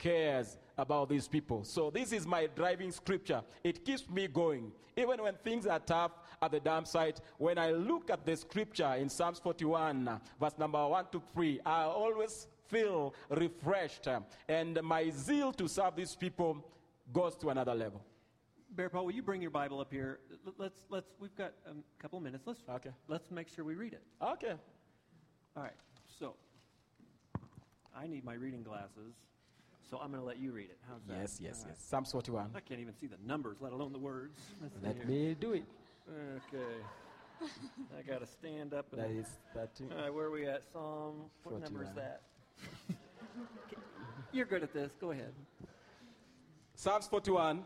cares 0.00 0.58
about 0.76 1.08
these 1.08 1.28
people. 1.28 1.62
So, 1.62 1.90
this 1.90 2.10
is 2.12 2.26
my 2.26 2.48
driving 2.56 2.90
scripture. 2.90 3.42
It 3.62 3.84
keeps 3.84 4.08
me 4.10 4.26
going. 4.26 4.72
Even 4.96 5.22
when 5.22 5.34
things 5.44 5.66
are 5.66 5.78
tough 5.78 6.12
at 6.42 6.50
the 6.50 6.58
dam 6.58 6.84
site, 6.84 7.20
when 7.38 7.58
I 7.58 7.70
look 7.70 8.10
at 8.10 8.24
the 8.26 8.34
scripture 8.36 8.94
in 8.94 9.08
Psalms 9.08 9.38
41, 9.38 10.20
verse 10.40 10.58
number 10.58 10.84
1 10.88 11.06
to 11.12 11.22
3, 11.32 11.60
I 11.64 11.82
always 11.82 12.48
feel 12.68 13.14
refreshed. 13.30 14.08
And 14.48 14.82
my 14.82 15.10
zeal 15.10 15.52
to 15.52 15.68
serve 15.68 15.94
these 15.96 16.16
people 16.16 16.66
goes 17.12 17.36
to 17.36 17.50
another 17.50 17.74
level. 17.74 18.02
Bear 18.72 18.88
Paul, 18.88 19.04
will 19.06 19.12
you 19.14 19.22
bring 19.22 19.42
your 19.42 19.50
Bible 19.50 19.80
up 19.80 19.92
here? 19.92 20.20
Let's, 20.56 20.82
let's, 20.90 21.08
we've 21.20 21.34
got 21.34 21.52
a 21.66 21.72
couple 22.00 22.18
of 22.18 22.24
minutes. 22.24 22.46
Let's, 22.46 22.60
Okay. 22.68 22.90
let's 23.08 23.30
make 23.30 23.48
sure 23.48 23.64
we 23.64 23.74
read 23.74 23.92
it. 23.92 24.02
Okay. 24.22 24.54
All 25.56 25.62
right, 25.64 25.72
so 26.18 26.36
I 27.96 28.06
need 28.06 28.24
my 28.24 28.34
reading 28.34 28.62
glasses, 28.62 29.14
so 29.90 29.98
I'm 29.98 30.10
going 30.10 30.20
to 30.20 30.26
let 30.26 30.38
you 30.38 30.52
read 30.52 30.70
it. 30.70 30.78
How's 30.88 31.02
that? 31.08 31.16
Yes, 31.20 31.38
yes, 31.42 31.58
All 31.60 31.64
right. 31.66 31.74
yes. 31.76 31.86
Psalms 31.88 32.12
41. 32.12 32.50
I 32.54 32.60
can't 32.60 32.80
even 32.80 32.94
see 32.94 33.06
the 33.06 33.16
numbers, 33.26 33.56
let 33.60 33.72
alone 33.72 33.92
the 33.92 33.98
words. 33.98 34.38
Let's 34.62 34.74
Let 34.82 35.08
me 35.08 35.34
do 35.38 35.52
it. 35.54 35.64
Okay. 36.08 36.64
I 37.98 38.02
got 38.02 38.20
to 38.20 38.26
stand 38.26 38.72
up. 38.74 38.86
And, 38.92 39.02
That 39.02 39.10
is 39.10 39.26
that. 39.54 39.74
too. 39.74 39.88
All 39.96 40.02
right, 40.02 40.14
where 40.14 40.26
are 40.26 40.30
we 40.30 40.46
at? 40.46 40.62
Psalm, 40.72 41.14
what 41.42 41.60
number 41.60 41.82
is 41.82 41.90
that? 41.96 42.22
You're 44.32 44.46
good 44.46 44.62
at 44.62 44.72
this. 44.72 44.92
Go 45.00 45.10
ahead. 45.10 45.32
Psalms 46.74 47.06
41. 47.08 47.64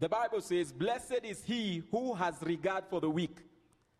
The 0.00 0.08
Bible 0.08 0.40
says, 0.40 0.72
Blessed 0.72 1.20
is 1.22 1.44
he 1.44 1.82
who 1.90 2.14
has 2.14 2.34
regard 2.42 2.84
for 2.90 3.00
the 3.00 3.08
weak. 3.08 3.36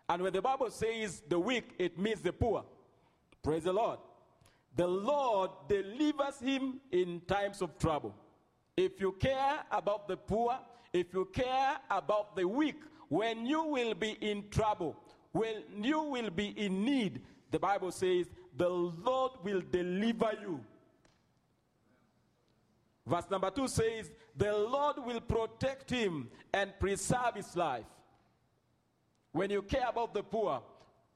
And 0.08 0.22
when 0.22 0.32
the 0.32 0.42
Bible 0.42 0.70
says 0.70 1.22
the 1.28 1.38
weak, 1.38 1.74
it 1.78 1.96
means 1.96 2.20
the 2.20 2.32
poor. 2.32 2.64
Praise 3.42 3.62
the 3.64 3.72
Lord. 3.72 3.98
The 4.76 4.86
Lord 4.86 5.50
delivers 5.68 6.38
him 6.40 6.80
in 6.90 7.20
times 7.26 7.60
of 7.60 7.78
trouble. 7.78 8.14
If 8.76 9.00
you 9.00 9.12
care 9.12 9.60
about 9.70 10.08
the 10.08 10.16
poor, 10.16 10.58
if 10.92 11.12
you 11.12 11.28
care 11.32 11.76
about 11.90 12.36
the 12.36 12.46
weak, 12.46 12.76
when 13.08 13.44
you 13.44 13.64
will 13.64 13.94
be 13.94 14.16
in 14.20 14.48
trouble, 14.50 14.96
when 15.32 15.62
you 15.82 16.02
will 16.02 16.30
be 16.30 16.48
in 16.48 16.84
need, 16.84 17.20
the 17.50 17.58
Bible 17.58 17.90
says, 17.90 18.30
the 18.56 18.68
Lord 18.68 19.32
will 19.42 19.62
deliver 19.70 20.32
you. 20.40 20.60
Verse 23.06 23.24
number 23.30 23.50
two 23.50 23.68
says, 23.68 24.10
The 24.36 24.56
Lord 24.56 24.96
will 25.04 25.20
protect 25.20 25.90
him 25.90 26.28
and 26.52 26.72
preserve 26.78 27.34
his 27.34 27.54
life. 27.56 27.84
When 29.32 29.50
you 29.50 29.62
care 29.62 29.88
about 29.88 30.14
the 30.14 30.22
poor, 30.22 30.62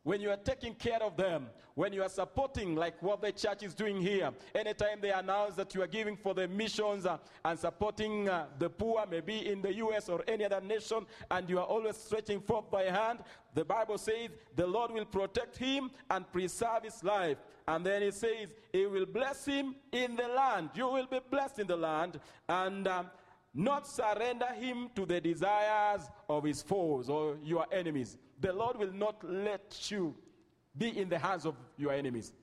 when 0.06 0.20
you 0.20 0.30
are 0.30 0.36
taking 0.36 0.72
care 0.72 1.02
of 1.02 1.16
them, 1.16 1.48
when 1.74 1.92
you 1.92 2.00
are 2.00 2.08
supporting, 2.08 2.76
like 2.76 3.02
what 3.02 3.20
the 3.20 3.32
church 3.32 3.64
is 3.64 3.74
doing 3.74 4.00
here, 4.00 4.30
anytime 4.54 5.00
they 5.00 5.10
announce 5.10 5.56
that 5.56 5.74
you 5.74 5.82
are 5.82 5.88
giving 5.88 6.16
for 6.16 6.32
the 6.32 6.46
missions 6.46 7.04
uh, 7.04 7.18
and 7.44 7.58
supporting 7.58 8.28
uh, 8.28 8.46
the 8.60 8.70
poor, 8.70 9.04
maybe 9.10 9.48
in 9.50 9.60
the 9.60 9.74
U.S. 9.74 10.08
or 10.08 10.22
any 10.28 10.44
other 10.44 10.60
nation, 10.60 11.04
and 11.28 11.50
you 11.50 11.58
are 11.58 11.64
always 11.64 11.96
stretching 11.96 12.40
forth 12.40 12.70
thy 12.70 12.84
hand, 12.84 13.18
the 13.52 13.64
Bible 13.64 13.98
says 13.98 14.28
the 14.54 14.64
Lord 14.64 14.92
will 14.92 15.06
protect 15.06 15.56
him 15.56 15.90
and 16.08 16.30
preserve 16.30 16.84
his 16.84 17.02
life. 17.02 17.38
And 17.66 17.84
then 17.84 18.04
it 18.04 18.14
says, 18.14 18.50
He 18.72 18.86
will 18.86 19.06
bless 19.06 19.44
him 19.44 19.74
in 19.90 20.14
the 20.14 20.28
land. 20.28 20.70
You 20.76 20.86
will 20.86 21.06
be 21.06 21.18
blessed 21.28 21.58
in 21.58 21.66
the 21.66 21.76
land. 21.76 22.20
And 22.48 22.86
um, 22.86 23.10
not 23.56 23.88
surrender 23.88 24.52
him 24.52 24.90
to 24.94 25.06
the 25.06 25.20
desires 25.20 26.02
of 26.28 26.44
his 26.44 26.62
foes 26.62 27.08
or 27.08 27.38
your 27.42 27.66
enemies. 27.72 28.18
The 28.40 28.52
Lord 28.52 28.76
will 28.76 28.92
not 28.92 29.24
let 29.24 29.90
you 29.90 30.14
be 30.76 30.98
in 30.98 31.08
the 31.08 31.18
hands 31.18 31.46
of 31.46 31.56
your 31.78 31.92
enemies. 31.92 32.34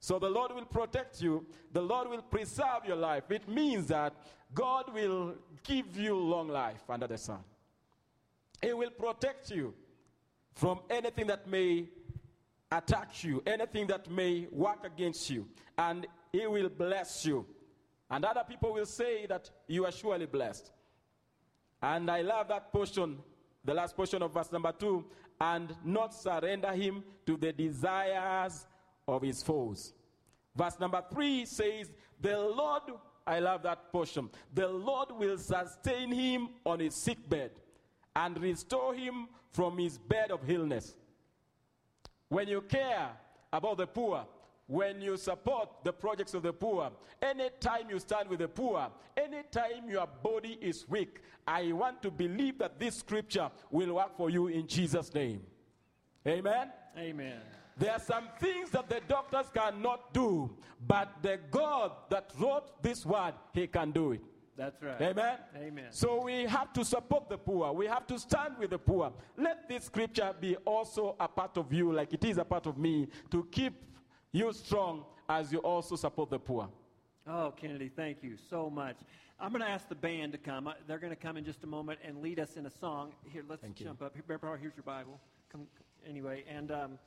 So 0.00 0.18
the 0.18 0.28
Lord 0.28 0.52
will 0.52 0.64
protect 0.64 1.22
you, 1.22 1.46
the 1.72 1.80
Lord 1.80 2.10
will 2.10 2.22
preserve 2.22 2.84
your 2.86 2.96
life. 2.96 3.30
It 3.30 3.48
means 3.48 3.86
that 3.86 4.14
God 4.52 4.92
will 4.92 5.34
give 5.62 5.96
you 5.96 6.16
long 6.16 6.48
life 6.48 6.82
under 6.88 7.06
the 7.06 7.18
sun. 7.18 7.40
He 8.60 8.72
will 8.72 8.90
protect 8.90 9.50
you 9.50 9.74
from 10.54 10.80
anything 10.90 11.28
that 11.28 11.48
may 11.48 11.88
attack 12.72 13.22
you, 13.22 13.42
anything 13.46 13.86
that 13.86 14.10
may 14.10 14.48
work 14.50 14.84
against 14.84 15.30
you, 15.30 15.46
and 15.78 16.06
He 16.32 16.46
will 16.46 16.68
bless 16.68 17.24
you. 17.24 17.46
And 18.10 18.24
other 18.24 18.44
people 18.48 18.72
will 18.72 18.86
say 18.86 19.26
that 19.26 19.50
you 19.66 19.84
are 19.84 19.92
surely 19.92 20.26
blessed. 20.26 20.70
And 21.82 22.10
I 22.10 22.22
love 22.22 22.48
that 22.48 22.72
portion, 22.72 23.18
the 23.64 23.74
last 23.74 23.96
portion 23.96 24.22
of 24.22 24.32
verse 24.32 24.52
number 24.52 24.72
two, 24.72 25.04
and 25.40 25.74
not 25.84 26.14
surrender 26.14 26.72
him 26.72 27.02
to 27.26 27.36
the 27.36 27.52
desires 27.52 28.66
of 29.06 29.22
his 29.22 29.42
foes. 29.42 29.92
Verse 30.54 30.78
number 30.80 31.02
three 31.12 31.44
says, 31.44 31.90
The 32.20 32.38
Lord, 32.38 32.82
I 33.26 33.40
love 33.40 33.62
that 33.64 33.92
portion, 33.92 34.30
the 34.54 34.68
Lord 34.68 35.10
will 35.12 35.36
sustain 35.36 36.12
him 36.12 36.48
on 36.64 36.80
his 36.80 36.94
sick 36.94 37.28
bed 37.28 37.50
and 38.14 38.40
restore 38.40 38.94
him 38.94 39.28
from 39.50 39.78
his 39.78 39.98
bed 39.98 40.30
of 40.30 40.48
illness. 40.48 40.96
When 42.28 42.48
you 42.48 42.62
care 42.62 43.10
about 43.52 43.76
the 43.78 43.86
poor, 43.86 44.26
when 44.66 45.00
you 45.00 45.16
support 45.16 45.68
the 45.84 45.92
projects 45.92 46.34
of 46.34 46.42
the 46.42 46.52
poor, 46.52 46.90
anytime 47.22 47.88
you 47.88 47.98
stand 47.98 48.28
with 48.28 48.40
the 48.40 48.48
poor, 48.48 48.88
anytime 49.16 49.88
your 49.88 50.08
body 50.22 50.58
is 50.60 50.88
weak, 50.88 51.20
I 51.46 51.72
want 51.72 52.02
to 52.02 52.10
believe 52.10 52.58
that 52.58 52.78
this 52.78 52.96
scripture 52.96 53.50
will 53.70 53.94
work 53.94 54.16
for 54.16 54.28
you 54.30 54.48
in 54.48 54.66
Jesus' 54.66 55.12
name. 55.14 55.42
Amen. 56.26 56.72
Amen. 56.98 57.38
There 57.78 57.92
are 57.92 58.00
some 58.00 58.28
things 58.40 58.70
that 58.70 58.88
the 58.88 59.00
doctors 59.06 59.46
cannot 59.54 60.12
do, 60.12 60.56
but 60.86 61.10
the 61.22 61.38
God 61.50 61.92
that 62.10 62.32
wrote 62.38 62.82
this 62.82 63.04
word, 63.04 63.34
he 63.52 63.66
can 63.66 63.92
do 63.92 64.12
it. 64.12 64.22
That's 64.56 64.82
right. 64.82 65.00
Amen. 65.00 65.36
Amen. 65.54 65.84
So 65.90 66.22
we 66.24 66.46
have 66.46 66.72
to 66.72 66.84
support 66.84 67.28
the 67.28 67.36
poor. 67.36 67.72
We 67.74 67.86
have 67.86 68.06
to 68.06 68.18
stand 68.18 68.54
with 68.58 68.70
the 68.70 68.78
poor. 68.78 69.12
Let 69.36 69.68
this 69.68 69.84
scripture 69.84 70.34
be 70.40 70.56
also 70.56 71.14
a 71.20 71.28
part 71.28 71.58
of 71.58 71.70
you, 71.72 71.92
like 71.92 72.14
it 72.14 72.24
is 72.24 72.38
a 72.38 72.44
part 72.44 72.66
of 72.66 72.78
me, 72.78 73.08
to 73.30 73.46
keep 73.52 73.74
you 74.36 74.52
strong 74.52 75.04
as 75.28 75.50
you 75.50 75.58
also 75.60 75.96
support 75.96 76.30
the 76.30 76.38
poor. 76.38 76.68
Oh, 77.26 77.52
Kennedy, 77.56 77.88
thank 77.88 78.22
you 78.22 78.36
so 78.50 78.68
much. 78.70 78.96
I'm 79.40 79.50
going 79.50 79.62
to 79.62 79.68
ask 79.68 79.88
the 79.88 79.94
band 79.94 80.32
to 80.32 80.38
come. 80.38 80.68
Uh, 80.68 80.74
They're 80.86 80.98
going 80.98 81.10
to 81.10 81.16
come 81.16 81.36
in 81.36 81.44
just 81.44 81.64
a 81.64 81.66
moment 81.66 81.98
and 82.04 82.22
lead 82.22 82.38
us 82.38 82.56
in 82.56 82.66
a 82.66 82.70
song. 82.70 83.12
Here, 83.32 83.42
let's 83.48 83.62
Thank 83.62 83.80
you. 83.80 83.86
jump 83.86 84.02
up. 84.02 84.14
Here, 84.14 84.22
Bear 84.26 84.38
Power, 84.38 84.56
here's 84.56 84.76
your 84.76 84.84
Bible. 84.84 85.18
Come 85.50 85.66
anyway, 86.06 86.44
and 86.48 86.70
um, 86.70 86.98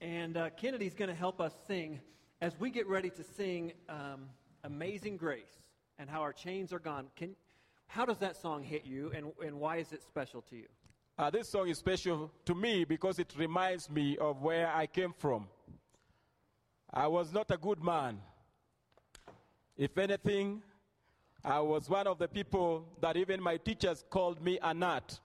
and 0.00 0.36
uh, 0.36 0.50
Kennedy's 0.50 0.94
going 0.94 1.08
to 1.08 1.14
help 1.14 1.40
us 1.40 1.52
sing 1.66 2.00
as 2.40 2.58
we 2.60 2.70
get 2.70 2.86
ready 2.86 3.10
to 3.10 3.24
sing 3.36 3.72
um, 3.88 4.28
"Amazing 4.64 5.16
Grace" 5.16 5.56
and 5.98 6.08
how 6.08 6.20
our 6.20 6.32
chains 6.32 6.72
are 6.72 6.78
gone. 6.78 7.06
Can 7.16 7.34
how 7.88 8.04
does 8.04 8.18
that 8.18 8.36
song 8.36 8.62
hit 8.62 8.84
you, 8.84 9.10
and 9.14 9.32
and 9.44 9.58
why 9.58 9.76
is 9.76 9.92
it 9.92 10.02
special 10.02 10.42
to 10.42 10.56
you? 10.56 10.66
Uh, 11.18 11.30
this 11.30 11.48
song 11.48 11.68
is 11.68 11.78
special 11.78 12.30
to 12.44 12.54
me 12.54 12.84
because 12.84 13.18
it 13.18 13.32
reminds 13.38 13.88
me 13.88 14.18
of 14.18 14.42
where 14.42 14.68
I 14.68 14.86
came 14.86 15.14
from. 15.18 15.48
I 16.92 17.06
was 17.06 17.32
not 17.32 17.50
a 17.50 17.56
good 17.56 17.82
man. 17.82 18.18
If 19.76 19.96
anything, 19.98 20.62
I 21.44 21.60
was 21.60 21.88
one 21.88 22.06
of 22.06 22.18
the 22.18 22.28
people 22.28 22.86
that 23.00 23.16
even 23.16 23.42
my 23.42 23.56
teachers 23.56 24.04
called 24.08 24.42
me 24.42 24.58
a 24.62 24.72
nut. 24.72 25.20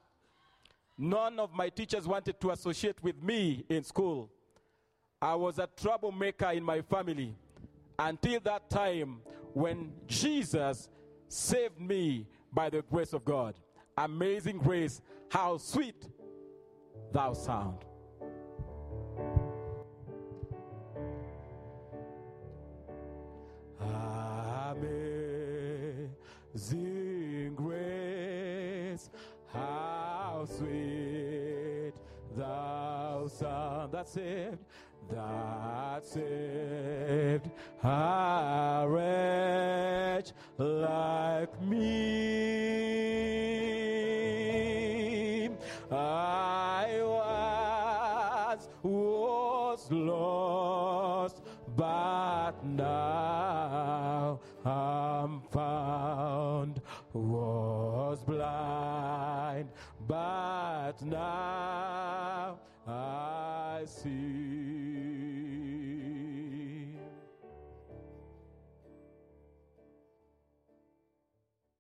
None 0.98 1.40
of 1.40 1.54
my 1.54 1.70
teachers 1.70 2.08
wanted 2.08 2.40
to 2.42 2.52
associate 2.52 3.02
with 3.02 3.22
me 3.24 3.66
in 3.70 3.84
school. 3.84 4.30
I 5.22 5.36
was 5.36 5.58
a 5.60 5.68
troublemaker 5.76 6.52
in 6.52 6.64
my 6.64 6.82
family 6.82 7.36
until 7.98 8.40
that 8.42 8.70
time 8.70 9.22
when 9.54 9.94
Jesus 10.08 10.90
saved 11.28 11.80
me 11.80 12.28
by 12.52 12.70
the 12.70 12.82
grace 12.82 13.14
of 13.14 13.24
God. 13.24 13.56
Amazing 13.98 14.58
grace, 14.58 15.02
how 15.30 15.58
sweet 15.58 16.08
thou 17.12 17.34
sound. 17.34 17.86
Amazing 26.54 27.54
grace, 27.56 29.10
how 29.54 30.46
sweet 30.46 31.94
thou 32.36 33.26
sound. 33.28 33.94
That 33.94 34.10
saved, 34.10 34.58
that 35.10 36.06
saved 36.06 37.50
a 37.82 38.86
wretch 38.86 40.34
like 40.58 41.62
me. 41.62 41.80
I 45.90 47.00
was, 47.02 48.68
was 48.84 49.90
lost, 49.90 51.44
but 51.78 52.62
now 52.66 54.40
I'm 54.66 55.01
I 60.92 60.94
see. 61.00 61.91